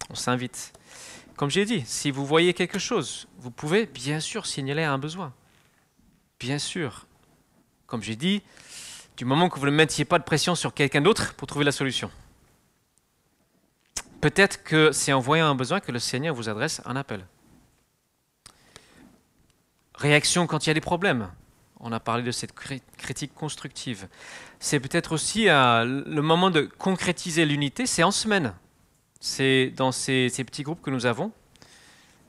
On 0.09 0.15
s'invite. 0.15 0.71
Comme 1.35 1.49
j'ai 1.49 1.65
dit, 1.65 1.83
si 1.85 2.09
vous 2.09 2.25
voyez 2.25 2.53
quelque 2.53 2.79
chose, 2.79 3.27
vous 3.39 3.51
pouvez 3.51 3.85
bien 3.85 4.21
sûr 4.21 4.45
signaler 4.45 4.83
un 4.83 4.97
besoin. 4.97 5.33
Bien 6.39 6.57
sûr. 6.57 7.05
Comme 7.85 8.01
j'ai 8.01 8.15
dit, 8.15 8.43
du 9.17 9.25
moment 9.25 9.49
que 9.49 9.59
vous 9.59 9.65
ne 9.65 9.71
mettiez 9.71 10.05
pas 10.05 10.19
de 10.19 10.23
pression 10.23 10.55
sur 10.55 10.73
quelqu'un 10.73 11.01
d'autre 11.01 11.33
pour 11.35 11.47
trouver 11.47 11.65
la 11.65 11.71
solution. 11.71 12.11
Peut-être 14.21 14.63
que 14.63 14.91
c'est 14.91 15.13
en 15.13 15.19
voyant 15.19 15.47
un 15.47 15.55
besoin 15.55 15.79
que 15.79 15.91
le 15.91 15.99
Seigneur 15.99 16.33
vous 16.33 16.49
adresse 16.49 16.81
un 16.85 16.95
appel. 16.95 17.25
Réaction 19.95 20.47
quand 20.47 20.65
il 20.65 20.69
y 20.69 20.71
a 20.71 20.73
des 20.73 20.81
problèmes. 20.81 21.29
On 21.79 21.91
a 21.91 21.99
parlé 21.99 22.23
de 22.23 22.31
cette 22.31 22.53
critique 22.53 23.33
constructive. 23.33 24.07
C'est 24.59 24.79
peut-être 24.79 25.11
aussi 25.11 25.49
euh, 25.49 25.85
le 25.85 26.21
moment 26.21 26.49
de 26.49 26.61
concrétiser 26.61 27.45
l'unité, 27.45 27.85
c'est 27.85 28.03
en 28.03 28.11
semaine. 28.11 28.53
C'est 29.19 29.71
dans 29.75 29.91
ces, 29.91 30.29
petits 30.29 30.63
groupes 30.63 30.81
que 30.81 30.89
nous 30.89 31.05
avons. 31.05 31.31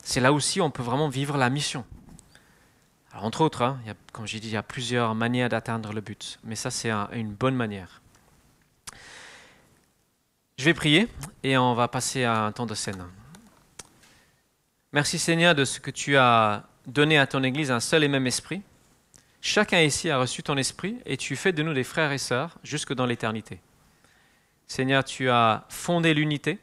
C'est 0.03 0.19
là 0.19 0.31
aussi 0.31 0.61
où 0.61 0.63
on 0.63 0.69
peut 0.69 0.83
vraiment 0.83 1.09
vivre 1.09 1.37
la 1.37 1.49
mission. 1.49 1.85
Entre 3.13 3.41
autres, 3.41 3.61
hein, 3.63 3.79
comme 4.11 4.27
j'ai 4.27 4.39
dit, 4.39 4.47
il 4.47 4.53
y 4.53 4.57
a 4.57 4.63
plusieurs 4.63 5.15
manières 5.15 5.49
d'atteindre 5.49 5.93
le 5.93 6.01
but, 6.01 6.39
mais 6.43 6.55
ça 6.55 6.69
c'est 6.71 6.91
une 6.91 7.33
bonne 7.33 7.55
manière. 7.55 8.01
Je 10.57 10.65
vais 10.65 10.73
prier 10.73 11.07
et 11.43 11.57
on 11.57 11.73
va 11.73 11.87
passer 11.87 12.23
à 12.23 12.45
un 12.45 12.51
temps 12.51 12.65
de 12.65 12.75
scène. 12.75 13.05
Merci 14.91 15.19
Seigneur 15.19 15.53
de 15.53 15.65
ce 15.65 15.79
que 15.79 15.91
tu 15.91 16.17
as 16.17 16.63
donné 16.87 17.17
à 17.17 17.27
ton 17.27 17.43
Église 17.43 17.69
un 17.71 17.79
seul 17.79 18.03
et 18.03 18.07
même 18.07 18.25
esprit. 18.25 18.61
Chacun 19.41 19.81
ici 19.81 20.09
a 20.09 20.17
reçu 20.17 20.41
ton 20.41 20.57
esprit 20.57 20.97
et 21.05 21.17
tu 21.17 21.35
fais 21.35 21.51
de 21.51 21.61
nous 21.61 21.73
des 21.73 21.83
frères 21.83 22.11
et 22.11 22.17
sœurs 22.17 22.57
jusque 22.63 22.93
dans 22.93 23.05
l'éternité. 23.05 23.59
Seigneur, 24.67 25.03
tu 25.03 25.29
as 25.29 25.65
fondé 25.69 26.13
l'unité 26.13 26.59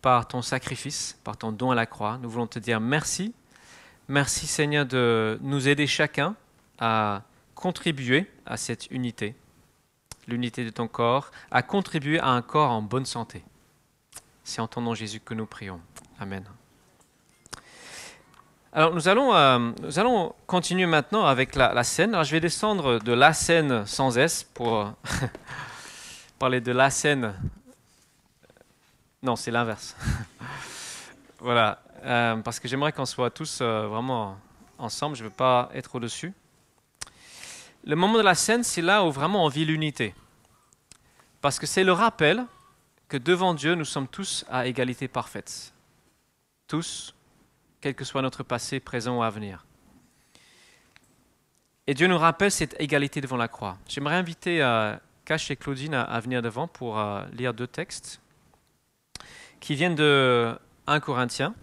par 0.00 0.26
ton 0.26 0.42
sacrifice, 0.42 1.18
par 1.24 1.36
ton 1.36 1.52
don 1.52 1.70
à 1.70 1.74
la 1.74 1.86
croix. 1.86 2.18
Nous 2.22 2.30
voulons 2.30 2.46
te 2.46 2.58
dire 2.58 2.80
merci. 2.80 3.34
Merci 4.08 4.46
Seigneur 4.46 4.84
de 4.84 5.38
nous 5.40 5.66
aider 5.66 5.86
chacun 5.86 6.36
à 6.78 7.22
contribuer 7.54 8.30
à 8.44 8.58
cette 8.58 8.90
unité, 8.90 9.34
l'unité 10.28 10.62
de 10.62 10.68
ton 10.68 10.88
corps, 10.88 11.30
à 11.50 11.62
contribuer 11.62 12.20
à 12.20 12.28
un 12.28 12.42
corps 12.42 12.70
en 12.70 12.82
bonne 12.82 13.06
santé. 13.06 13.42
C'est 14.42 14.60
en 14.60 14.68
ton 14.68 14.82
nom 14.82 14.92
Jésus 14.92 15.20
que 15.20 15.32
nous 15.32 15.46
prions. 15.46 15.80
Amen. 16.20 16.44
Alors 18.74 18.92
nous 18.92 19.08
allons, 19.08 19.34
euh, 19.34 19.70
nous 19.80 19.98
allons 19.98 20.34
continuer 20.46 20.84
maintenant 20.84 21.24
avec 21.24 21.54
la, 21.54 21.82
scène. 21.82 22.12
Alors 22.12 22.24
je 22.24 22.32
vais 22.32 22.40
descendre 22.40 22.98
de 22.98 23.12
la 23.12 23.32
scène 23.32 23.86
sans 23.86 24.18
S 24.18 24.42
pour 24.52 24.80
euh, 24.80 24.90
parler 26.38 26.60
de 26.60 26.72
la 26.72 26.90
scène. 26.90 27.32
Non, 29.22 29.34
c'est 29.36 29.50
l'inverse. 29.50 29.96
voilà, 31.38 31.80
euh, 32.04 32.36
parce 32.36 32.60
que 32.60 32.68
j'aimerais 32.68 32.92
qu'on 32.92 33.06
soit 33.06 33.30
tous 33.30 33.60
vraiment 33.60 34.38
ensemble. 34.78 35.16
Je 35.16 35.22
ne 35.22 35.28
veux 35.28 35.34
pas 35.34 35.70
être 35.74 35.94
au-dessus. 35.94 36.32
Le 37.84 37.96
moment 37.96 38.18
de 38.18 38.22
la 38.22 38.34
scène, 38.34 38.62
c'est 38.62 38.82
là 38.82 39.04
où 39.04 39.10
vraiment 39.10 39.44
on 39.44 39.48
vit 39.48 39.64
l'unité. 39.64 40.14
Parce 41.40 41.58
que 41.58 41.66
c'est 41.66 41.84
le 41.84 41.92
rappel 41.92 42.46
que 43.08 43.18
devant 43.18 43.52
Dieu, 43.52 43.74
nous 43.74 43.84
sommes 43.84 44.08
tous 44.08 44.44
à 44.48 44.66
égalité 44.66 45.08
parfaite. 45.08 45.74
Tous 46.66 47.14
quel 47.82 47.94
que 47.94 48.04
soit 48.04 48.22
notre 48.22 48.42
passé, 48.42 48.80
présent 48.80 49.18
ou 49.18 49.22
à 49.22 49.28
venir. 49.28 49.66
Et 51.86 51.92
Dieu 51.92 52.06
nous 52.06 52.16
rappelle 52.16 52.50
cette 52.50 52.74
égalité 52.80 53.20
devant 53.20 53.36
la 53.36 53.48
croix. 53.48 53.76
J'aimerais 53.86 54.14
inviter 54.14 54.62
euh, 54.62 54.96
Cash 55.26 55.50
et 55.50 55.56
Claudine 55.56 55.92
à, 55.92 56.18
venir 56.20 56.40
devant 56.40 56.66
pour 56.66 56.98
euh, 56.98 57.22
lire 57.34 57.52
deux 57.52 57.66
textes 57.66 58.22
qui 59.60 59.74
viennent 59.74 59.94
de 59.94 60.58
1 60.86 61.00
Corinthiens. 61.00 61.54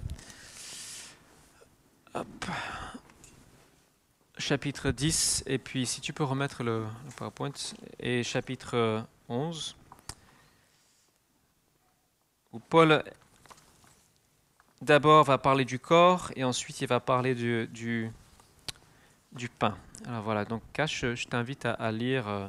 Chapitre 4.37 4.91
10, 4.91 5.43
et 5.45 5.57
puis 5.57 5.85
si 5.85 6.01
tu 6.01 6.13
peux 6.13 6.23
remettre 6.23 6.63
le, 6.63 6.85
PowerPoint, 7.15 7.51
et 7.99 8.23
chapitre 8.23 9.05
11, 9.29 9.75
où 12.51 12.59
Paul 12.59 13.03
d'abord 14.81 15.23
va 15.23 15.37
parler 15.37 15.63
du 15.63 15.79
corps 15.79 16.31
et 16.35 16.43
ensuite 16.43 16.81
il 16.81 16.87
va 16.87 16.99
parler 16.99 17.35
du, 17.35 17.67
du, 17.67 19.49
pain. 19.59 19.77
Alors 20.05 20.23
voilà, 20.23 20.43
donc 20.43 20.63
Cache, 20.73 21.05
je 21.13 21.27
t'invite 21.27 21.65
à, 21.65 21.91
lire 21.91 22.27
euh, 22.27 22.47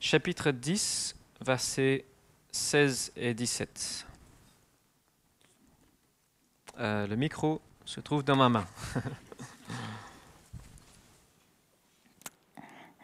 chapitre 0.00 0.50
10, 0.50 1.14
versets 1.42 2.04
16 2.50 3.12
et 3.16 3.34
17. 3.34 4.06
Euh, 6.78 7.06
le 7.06 7.16
micro 7.16 7.60
se 7.86 8.00
trouve 8.00 8.22
dans 8.22 8.36
ma 8.36 8.48
main. 8.48 8.66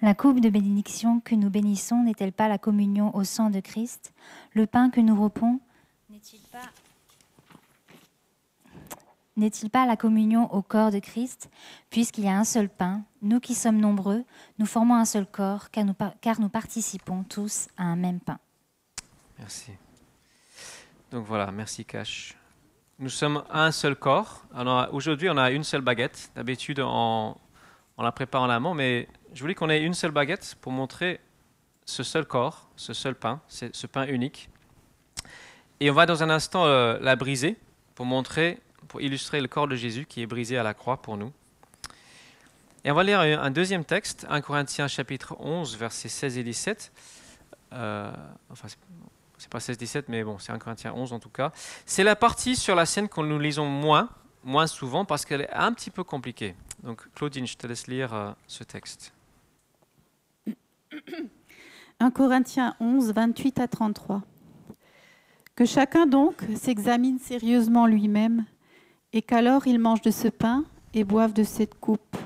La 0.02 0.14
coupe 0.14 0.40
de 0.40 0.50
bénédiction 0.50 1.20
que 1.20 1.36
nous 1.36 1.48
bénissons 1.48 2.02
n'est-elle 2.02 2.32
pas 2.32 2.48
la 2.48 2.58
communion 2.58 3.14
au 3.14 3.22
sang 3.22 3.50
de 3.50 3.60
Christ? 3.60 4.12
Le 4.52 4.66
pain 4.66 4.90
que 4.90 5.00
nous 5.00 5.20
repons 5.20 5.60
n'est-il 6.10 6.40
pas 6.40 6.68
n'est-il 9.36 9.70
pas 9.70 9.86
la 9.86 9.96
communion 9.96 10.52
au 10.52 10.60
corps 10.60 10.90
de 10.90 10.98
Christ? 10.98 11.48
Puisqu'il 11.88 12.24
y 12.24 12.28
a 12.28 12.36
un 12.36 12.44
seul 12.44 12.68
pain, 12.68 13.02
nous 13.22 13.40
qui 13.40 13.54
sommes 13.54 13.78
nombreux, 13.78 14.24
nous 14.58 14.66
formons 14.66 14.94
un 14.94 15.06
seul 15.06 15.26
corps, 15.26 15.70
car 15.70 15.84
nous, 15.84 15.94
car 16.20 16.38
nous 16.38 16.50
participons 16.50 17.24
tous 17.24 17.68
à 17.78 17.84
un 17.84 17.96
même 17.96 18.20
pain. 18.20 18.38
Merci. 19.38 19.72
Donc 21.10 21.24
voilà, 21.26 21.50
merci 21.50 21.84
Cash. 21.84 22.36
Nous 22.98 23.08
sommes 23.08 23.42
un 23.50 23.72
seul 23.72 23.96
corps. 23.96 24.44
Aujourd'hui, 24.92 25.28
on 25.30 25.36
a 25.36 25.50
une 25.50 25.64
seule 25.64 25.80
baguette. 25.80 26.30
D'habitude, 26.36 26.80
on, 26.80 27.34
on, 27.96 28.02
la 28.02 28.12
prépare 28.12 28.42
en 28.42 28.50
amont, 28.50 28.74
mais 28.74 29.08
je 29.34 29.40
voulais 29.40 29.54
qu'on 29.54 29.70
ait 29.70 29.82
une 29.82 29.94
seule 29.94 30.10
baguette 30.10 30.56
pour 30.60 30.72
montrer 30.72 31.20
ce 31.84 32.02
seul 32.02 32.26
corps, 32.26 32.68
ce 32.76 32.92
seul 32.92 33.14
pain, 33.14 33.40
ce 33.48 33.86
pain 33.86 34.06
unique. 34.06 34.50
Et 35.80 35.90
on 35.90 35.94
va 35.94 36.06
dans 36.06 36.22
un 36.22 36.30
instant 36.30 36.66
euh, 36.66 36.98
la 37.00 37.16
briser 37.16 37.56
pour 37.94 38.06
montrer 38.06 38.60
pour 38.88 39.00
illustrer 39.00 39.40
le 39.40 39.48
corps 39.48 39.68
de 39.68 39.74
Jésus 39.74 40.06
qui 40.06 40.22
est 40.22 40.26
brisé 40.26 40.58
à 40.58 40.62
la 40.62 40.74
croix 40.74 41.00
pour 41.00 41.16
nous. 41.16 41.32
Et 42.84 42.90
on 42.90 42.94
va 42.94 43.04
lire 43.04 43.20
un 43.20 43.50
deuxième 43.50 43.84
texte, 43.84 44.26
1 44.28 44.40
Corinthiens 44.42 44.88
chapitre 44.88 45.36
11, 45.38 45.76
versets 45.76 46.08
16 46.08 46.38
et 46.38 46.44
17. 46.44 46.92
Euh, 47.72 48.12
enfin, 48.50 48.68
c'est 49.42 49.50
pas 49.50 49.58
16-17, 49.58 50.04
mais 50.06 50.22
bon, 50.22 50.38
c'est 50.38 50.52
1 50.52 50.58
Corinthiens 50.58 50.92
11 50.94 51.12
en 51.12 51.18
tout 51.18 51.28
cas. 51.28 51.50
C'est 51.84 52.04
la 52.04 52.14
partie 52.14 52.54
sur 52.54 52.76
la 52.76 52.86
scène 52.86 53.08
que 53.08 53.20
nous 53.20 53.40
lisons 53.40 53.66
moins, 53.66 54.08
moins 54.44 54.68
souvent, 54.68 55.04
parce 55.04 55.24
qu'elle 55.24 55.40
est 55.40 55.52
un 55.52 55.72
petit 55.72 55.90
peu 55.90 56.04
compliquée. 56.04 56.54
Donc, 56.84 57.02
Claudine, 57.14 57.46
je 57.46 57.56
te 57.56 57.66
laisse 57.66 57.88
lire 57.88 58.14
euh, 58.14 58.30
ce 58.46 58.62
texte. 58.62 59.12
1 61.98 62.10
Corinthiens 62.12 62.76
11, 62.78 63.12
28 63.12 63.58
à 63.58 63.66
33. 63.66 64.22
Que 65.56 65.64
chacun 65.64 66.06
donc 66.06 66.44
s'examine 66.54 67.18
sérieusement 67.18 67.86
lui-même 67.86 68.46
et 69.12 69.22
qu'alors 69.22 69.66
ils 69.66 69.80
mangent 69.80 70.02
de 70.02 70.12
ce 70.12 70.28
pain 70.28 70.64
et 70.94 71.02
boivent 71.02 71.32
de 71.32 71.42
cette 71.42 71.80
coupe. 71.80 72.16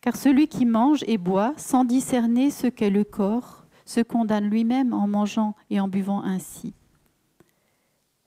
Car 0.00 0.16
celui 0.16 0.48
qui 0.48 0.66
mange 0.66 1.04
et 1.06 1.18
boit 1.18 1.54
sans 1.56 1.84
discerner 1.84 2.50
ce 2.50 2.66
qu'est 2.66 2.90
le 2.90 3.04
corps 3.04 3.59
se 3.90 4.00
condamne 4.00 4.48
lui-même 4.48 4.92
en 4.92 5.08
mangeant 5.08 5.56
et 5.68 5.80
en 5.80 5.88
buvant 5.88 6.22
ainsi. 6.22 6.74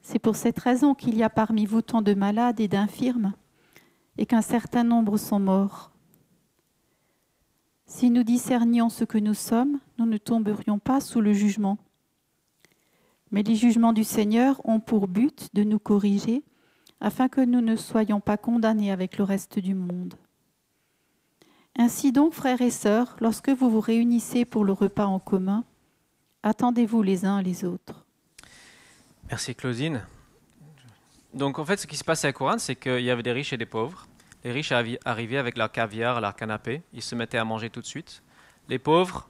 C'est 0.01 0.19
pour 0.19 0.35
cette 0.35 0.59
raison 0.59 0.93
qu'il 0.93 1.15
y 1.15 1.23
a 1.23 1.29
parmi 1.29 1.65
vous 1.65 1.81
tant 1.81 2.01
de 2.01 2.13
malades 2.13 2.59
et 2.59 2.67
d'infirmes, 2.67 3.31
et 4.17 4.25
qu'un 4.25 4.41
certain 4.41 4.83
nombre 4.83 5.15
sont 5.15 5.39
morts. 5.39 5.93
Si 7.85 8.09
nous 8.09 8.23
discernions 8.23 8.89
ce 8.89 9.05
que 9.05 9.17
nous 9.17 9.33
sommes, 9.33 9.79
nous 9.97 10.05
ne 10.05 10.17
tomberions 10.17 10.79
pas 10.79 10.99
sous 10.99 11.21
le 11.21 11.31
jugement. 11.31 11.77
Mais 13.31 13.41
les 13.41 13.55
jugements 13.55 13.93
du 13.93 14.03
Seigneur 14.03 14.59
ont 14.65 14.81
pour 14.81 15.07
but 15.07 15.47
de 15.53 15.63
nous 15.63 15.79
corriger, 15.79 16.43
afin 16.99 17.29
que 17.29 17.39
nous 17.39 17.61
ne 17.61 17.77
soyons 17.77 18.19
pas 18.19 18.35
condamnés 18.35 18.91
avec 18.91 19.17
le 19.17 19.23
reste 19.23 19.59
du 19.59 19.75
monde. 19.75 20.15
Ainsi 21.77 22.11
donc, 22.11 22.33
frères 22.33 22.61
et 22.61 22.69
sœurs, 22.69 23.15
lorsque 23.19 23.49
vous 23.49 23.69
vous 23.69 23.81
réunissez 23.81 24.45
pour 24.45 24.63
le 24.63 24.73
repas 24.73 25.05
en 25.05 25.19
commun, 25.19 25.63
attendez-vous 26.43 27.01
les 27.01 27.25
uns 27.25 27.41
les 27.41 27.65
autres. 27.65 28.05
Merci 29.29 29.55
Claudine. 29.55 30.05
Donc 31.33 31.57
en 31.57 31.65
fait, 31.65 31.77
ce 31.77 31.87
qui 31.87 31.97
se 31.97 32.03
passe 32.03 32.25
à 32.25 32.31
Corinthe, 32.31 32.59
c'est 32.59 32.75
qu'il 32.75 33.01
y 33.01 33.09
avait 33.09 33.23
des 33.23 33.31
riches 33.31 33.53
et 33.53 33.57
des 33.57 33.65
pauvres. 33.65 34.07
Les 34.43 34.51
riches 34.51 34.71
arrivaient 34.71 35.37
avec 35.37 35.57
leur 35.57 35.71
caviar, 35.71 36.21
leur 36.21 36.35
canapé, 36.35 36.83
ils 36.93 37.01
se 37.01 37.15
mettaient 37.15 37.37
à 37.37 37.45
manger 37.45 37.69
tout 37.69 37.81
de 37.81 37.85
suite. 37.85 38.21
Les 38.69 38.77
pauvres, 38.77 39.27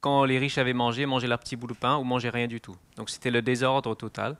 quand 0.00 0.24
les 0.24 0.38
riches 0.38 0.58
avaient 0.58 0.72
mangé, 0.72 1.06
mangeaient 1.06 1.26
leur 1.26 1.40
petit 1.40 1.56
bout 1.56 1.66
de 1.66 1.74
pain 1.74 1.96
ou 1.96 2.04
mangeaient 2.04 2.30
rien 2.30 2.46
du 2.46 2.60
tout. 2.60 2.76
Donc 2.96 3.10
c'était 3.10 3.30
le 3.30 3.42
désordre 3.42 3.94
total. 3.94 4.36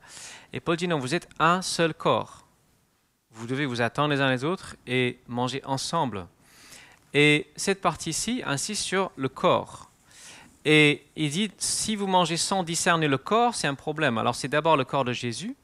Et 0.53 0.61
Paul 0.61 0.77
dit 0.77 0.89
non, 0.89 0.99
vous 0.99 1.15
êtes 1.15 1.29
un 1.39 1.63
seul 1.63 1.93
corps. 1.93 2.47
Vous 3.33 3.47
devez 3.47 3.67
vous 3.67 3.83
attendre 3.83 4.15
les 4.15 4.21
uns 4.21 4.31
les 4.31 4.45
autres 4.45 4.77
et 4.87 5.21
manger 5.27 5.63
ensemble. 5.65 6.27
Et 7.15 7.47
cette 7.55 7.81
partie-ci 7.81 8.43
insiste 8.45 8.83
sur 8.83 9.13
le 9.17 9.29
corps. 9.29 9.91
Et 10.65 11.07
il 11.15 11.31
dit, 11.31 11.51
si 11.59 11.95
vous 11.95 12.07
mangez 12.07 12.37
sans 12.37 12.63
discerner 12.63 13.07
le 13.07 13.19
corps, 13.19 13.55
c'est 13.55 13.69
un 13.69 13.75
problème. 13.75 14.19
Alors 14.19 14.35
c'est 14.35 14.49
d'abord 14.49 14.77
le 14.77 14.85
corps 14.85 15.05
de 15.05 15.13
Jésus. 15.13 15.55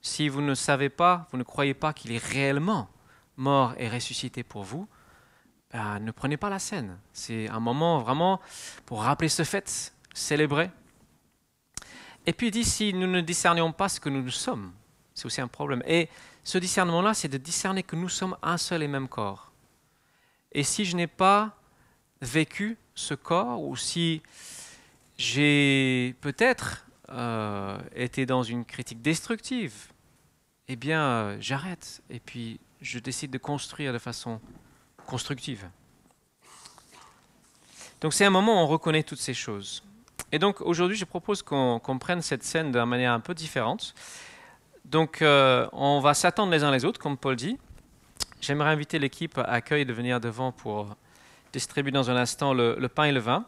Si 0.00 0.28
vous 0.28 0.40
ne 0.40 0.54
savez 0.54 0.88
pas, 0.88 1.28
vous 1.30 1.38
ne 1.38 1.42
croyez 1.42 1.74
pas 1.74 1.92
qu'il 1.92 2.12
est 2.12 2.24
réellement 2.24 2.88
mort 3.36 3.74
et 3.78 3.88
ressuscité 3.88 4.42
pour 4.42 4.62
vous, 4.62 4.86
ben, 5.72 5.98
ne 5.98 6.10
prenez 6.12 6.36
pas 6.36 6.50
la 6.50 6.58
scène. 6.58 6.98
C'est 7.12 7.48
un 7.48 7.60
moment 7.60 7.98
vraiment 7.98 8.40
pour 8.86 9.02
rappeler 9.02 9.28
ce 9.28 9.42
fait, 9.42 9.92
célébrer. 10.14 10.70
Et 12.26 12.32
puis 12.32 12.46
il 12.48 12.50
dit, 12.50 12.64
si 12.64 12.94
nous 12.94 13.08
ne 13.08 13.20
discernions 13.20 13.72
pas 13.72 13.88
ce 13.88 14.00
que 14.00 14.08
nous 14.08 14.30
sommes, 14.30 14.72
c'est 15.14 15.26
aussi 15.26 15.40
un 15.40 15.48
problème. 15.48 15.82
Et 15.86 16.08
ce 16.44 16.58
discernement-là, 16.58 17.12
c'est 17.12 17.28
de 17.28 17.38
discerner 17.38 17.82
que 17.82 17.96
nous 17.96 18.08
sommes 18.08 18.36
un 18.42 18.56
seul 18.56 18.82
et 18.82 18.88
même 18.88 19.08
corps. 19.08 19.50
Et 20.54 20.62
si 20.62 20.84
je 20.84 20.96
n'ai 20.96 21.06
pas 21.08 21.56
vécu 22.20 22.78
ce 22.94 23.14
corps, 23.14 23.60
ou 23.60 23.76
si 23.76 24.22
j'ai 25.18 26.14
peut-être 26.20 26.86
euh, 27.10 27.78
été 27.94 28.24
dans 28.24 28.42
une 28.42 28.64
critique 28.64 29.02
destructive, 29.02 29.88
eh 30.68 30.76
bien, 30.76 31.02
euh, 31.02 31.36
j'arrête 31.40 32.02
et 32.08 32.20
puis 32.20 32.60
je 32.80 32.98
décide 32.98 33.30
de 33.30 33.38
construire 33.38 33.92
de 33.92 33.98
façon 33.98 34.40
constructive. 35.06 35.68
Donc 38.00 38.12
c'est 38.12 38.24
un 38.24 38.30
moment 38.30 38.60
où 38.60 38.64
on 38.64 38.66
reconnaît 38.66 39.02
toutes 39.02 39.18
ces 39.18 39.34
choses. 39.34 39.82
Et 40.32 40.38
donc 40.38 40.60
aujourd'hui, 40.60 40.96
je 40.96 41.04
propose 41.04 41.42
qu'on 41.42 41.98
prenne 42.00 42.22
cette 42.22 42.44
scène 42.44 42.72
d'une 42.72 42.84
manière 42.84 43.12
un 43.12 43.20
peu 43.20 43.34
différente. 43.34 43.94
Donc 44.84 45.22
euh, 45.22 45.66
on 45.72 46.00
va 46.00 46.14
s'attendre 46.14 46.52
les 46.52 46.62
uns 46.62 46.70
les 46.70 46.84
autres, 46.84 47.00
comme 47.00 47.16
Paul 47.16 47.36
dit. 47.36 47.58
J'aimerais 48.40 48.70
inviter 48.70 48.98
l'équipe 48.98 49.38
à 49.38 49.44
accueil 49.44 49.86
de 49.86 49.92
venir 49.94 50.20
devant 50.20 50.52
pour 50.52 50.96
distribuer 51.54 51.92
dans 51.92 52.10
un 52.10 52.16
instant 52.16 52.52
le, 52.52 52.86
pain 52.88 53.04
et 53.04 53.12
le 53.12 53.20
vin. 53.20 53.46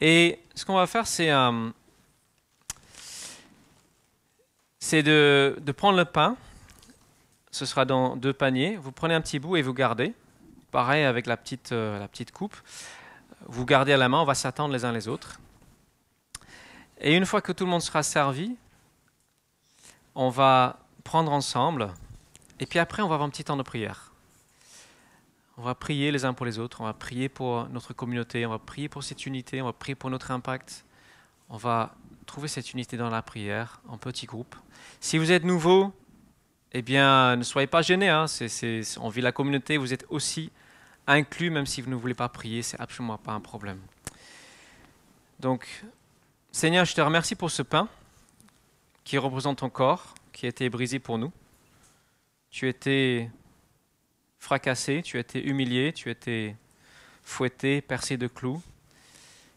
Et 0.00 0.40
ce 0.56 0.64
qu'on 0.64 0.74
va 0.74 0.88
faire, 0.88 1.06
c'est 1.06 1.30
euh, 1.30 1.70
de, 4.90 5.72
prendre 5.72 5.96
le 5.96 6.06
pain. 6.06 6.36
Ce 7.52 7.66
sera 7.66 7.84
dans 7.84 8.16
deux 8.16 8.32
paniers. 8.32 8.76
Vous 8.76 8.90
prenez 8.90 9.14
un 9.14 9.20
petit 9.20 9.38
bout 9.38 9.56
et 9.56 9.62
vous 9.62 9.74
gardez. 9.74 10.12
Pareil 10.72 11.04
avec 11.04 11.26
la 11.26 11.36
petite, 11.36 11.70
euh, 11.70 12.00
la 12.00 12.08
petite 12.08 12.32
coupe. 12.32 12.56
Vous 13.46 13.64
gardez 13.64 13.92
à 13.92 13.96
la 13.96 14.08
main, 14.08 14.20
on 14.20 14.24
va 14.24 14.34
s'attendre 14.34 14.72
les 14.72 14.84
uns 14.84 14.92
les 14.92 15.06
autres. 15.06 15.38
Et 17.00 17.16
une 17.16 17.26
fois 17.26 17.40
que 17.40 17.52
tout 17.52 17.64
le 17.64 17.70
monde 17.70 17.82
sera 17.82 18.02
servi, 18.02 18.56
on 20.14 20.30
va 20.30 20.79
prendre 21.04 21.32
ensemble. 21.32 21.92
Et 22.58 22.66
puis 22.66 22.78
après, 22.78 23.02
on 23.02 23.08
va 23.08 23.14
avoir 23.14 23.26
un 23.26 23.30
petit 23.30 23.44
temps 23.44 23.56
de 23.56 23.62
prière. 23.62 24.12
On 25.56 25.62
va 25.62 25.74
prier 25.74 26.10
les 26.10 26.24
uns 26.24 26.32
pour 26.32 26.46
les 26.46 26.58
autres, 26.58 26.80
on 26.80 26.84
va 26.84 26.94
prier 26.94 27.28
pour 27.28 27.68
notre 27.68 27.92
communauté, 27.92 28.46
on 28.46 28.50
va 28.50 28.58
prier 28.58 28.88
pour 28.88 29.04
cette 29.04 29.26
unité, 29.26 29.60
on 29.60 29.66
va 29.66 29.72
prier 29.72 29.94
pour 29.94 30.10
notre 30.10 30.30
impact. 30.30 30.84
On 31.48 31.56
va 31.56 31.94
trouver 32.26 32.48
cette 32.48 32.72
unité 32.72 32.96
dans 32.96 33.10
la 33.10 33.22
prière, 33.22 33.80
en 33.88 33.98
petits 33.98 34.26
groupes. 34.26 34.54
Si 35.00 35.18
vous 35.18 35.32
êtes 35.32 35.44
nouveau, 35.44 35.92
eh 36.72 36.80
bien, 36.80 37.36
ne 37.36 37.42
soyez 37.42 37.66
pas 37.66 37.82
gênés. 37.82 38.08
Hein. 38.08 38.26
on 39.00 39.08
vit 39.08 39.20
la 39.20 39.32
communauté, 39.32 39.76
vous 39.76 39.92
êtes 39.92 40.06
aussi 40.08 40.50
inclus, 41.06 41.50
même 41.50 41.66
si 41.66 41.82
vous 41.82 41.90
ne 41.90 41.96
voulez 41.96 42.14
pas 42.14 42.28
prier, 42.28 42.62
c'est 42.62 42.80
absolument 42.80 43.18
pas 43.18 43.32
un 43.32 43.40
problème. 43.40 43.80
Donc, 45.40 45.84
Seigneur, 46.52 46.84
je 46.84 46.94
te 46.94 47.00
remercie 47.00 47.34
pour 47.34 47.50
ce 47.50 47.62
pain 47.62 47.88
qui 49.04 49.18
représente 49.18 49.58
ton 49.58 49.70
corps 49.70 50.14
qui 50.32 50.46
a 50.46 50.48
été 50.48 50.68
brisé 50.68 50.98
pour 50.98 51.18
nous. 51.18 51.32
Tu 52.50 52.68
étais 52.68 53.30
fracassé, 54.38 55.02
tu 55.02 55.18
été 55.18 55.46
humilié, 55.46 55.92
tu 55.92 56.10
été 56.10 56.56
fouetté, 57.22 57.80
percé 57.80 58.16
de 58.16 58.26
clous, 58.26 58.62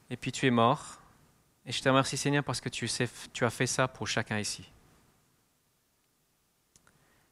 et 0.09 0.17
puis 0.17 0.31
tu 0.31 0.45
es 0.45 0.51
mort. 0.51 0.99
Et 1.65 1.71
je 1.71 1.81
te 1.81 1.89
remercie 1.89 2.17
Seigneur 2.17 2.43
parce 2.43 2.61
que 2.61 2.69
tu, 2.69 2.85
as 2.85 3.49
fait 3.49 3.67
ça 3.67 3.87
pour 3.87 4.07
chacun 4.07 4.37
ici. 4.37 4.69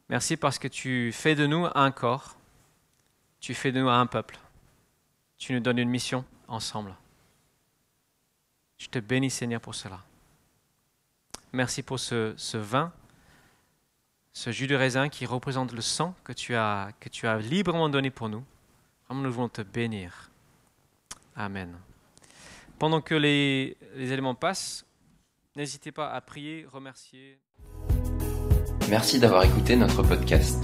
Merci 0.10 0.38
parce 0.38 0.58
que 0.58 0.68
tu 0.68 1.12
fais 1.12 1.36
de 1.36 1.46
nous 1.46 1.68
un 1.76 1.92
corps, 1.92 2.38
tu 3.40 3.54
fais 3.54 3.72
de 3.72 3.80
nous 3.82 3.90
un 3.90 4.08
peuple, 4.08 4.40
tu 5.38 5.54
nous 5.54 5.60
donnes 5.60 5.80
une 5.80 5.90
mission 5.90 6.26
ensemble. 6.48 6.96
Je 8.78 8.88
te 8.88 9.00
bénis 9.00 9.30
Seigneur 9.30 9.62
pour 9.62 9.76
cela. 9.76 10.04
Merci 11.54 11.84
pour 11.84 12.00
ce 12.00 12.58
vin 12.58 12.92
ce 14.34 14.52
jus 14.52 14.68
de 14.68 14.76
raisin 14.76 15.10
qui 15.10 15.26
représente 15.26 15.74
le 15.74 15.82
sang 15.82 16.14
que 16.24 16.32
tu 16.34 16.56
as, 16.56 16.92
que 17.00 17.10
tu 17.10 17.28
as 17.28 17.38
librement 17.38 17.90
donné 17.90 18.10
pour 18.10 18.30
nous. 18.30 18.44
Nous 19.10 19.32
voulons 19.32 19.50
te 19.50 19.62
bénir. 19.62 20.32
Amen. 21.36 21.76
Pendant 22.80 23.02
que 23.02 23.14
les, 23.14 23.76
les 23.96 24.14
éléments 24.14 24.36
passent, 24.36 24.86
n'hésitez 25.56 25.92
pas 25.92 26.12
à 26.12 26.22
prier, 26.22 26.66
remercier. 26.72 27.38
Merci 28.90 29.20
d'avoir 29.20 29.44
écouté 29.44 29.76
notre 29.76 30.02
podcast. 30.04 30.64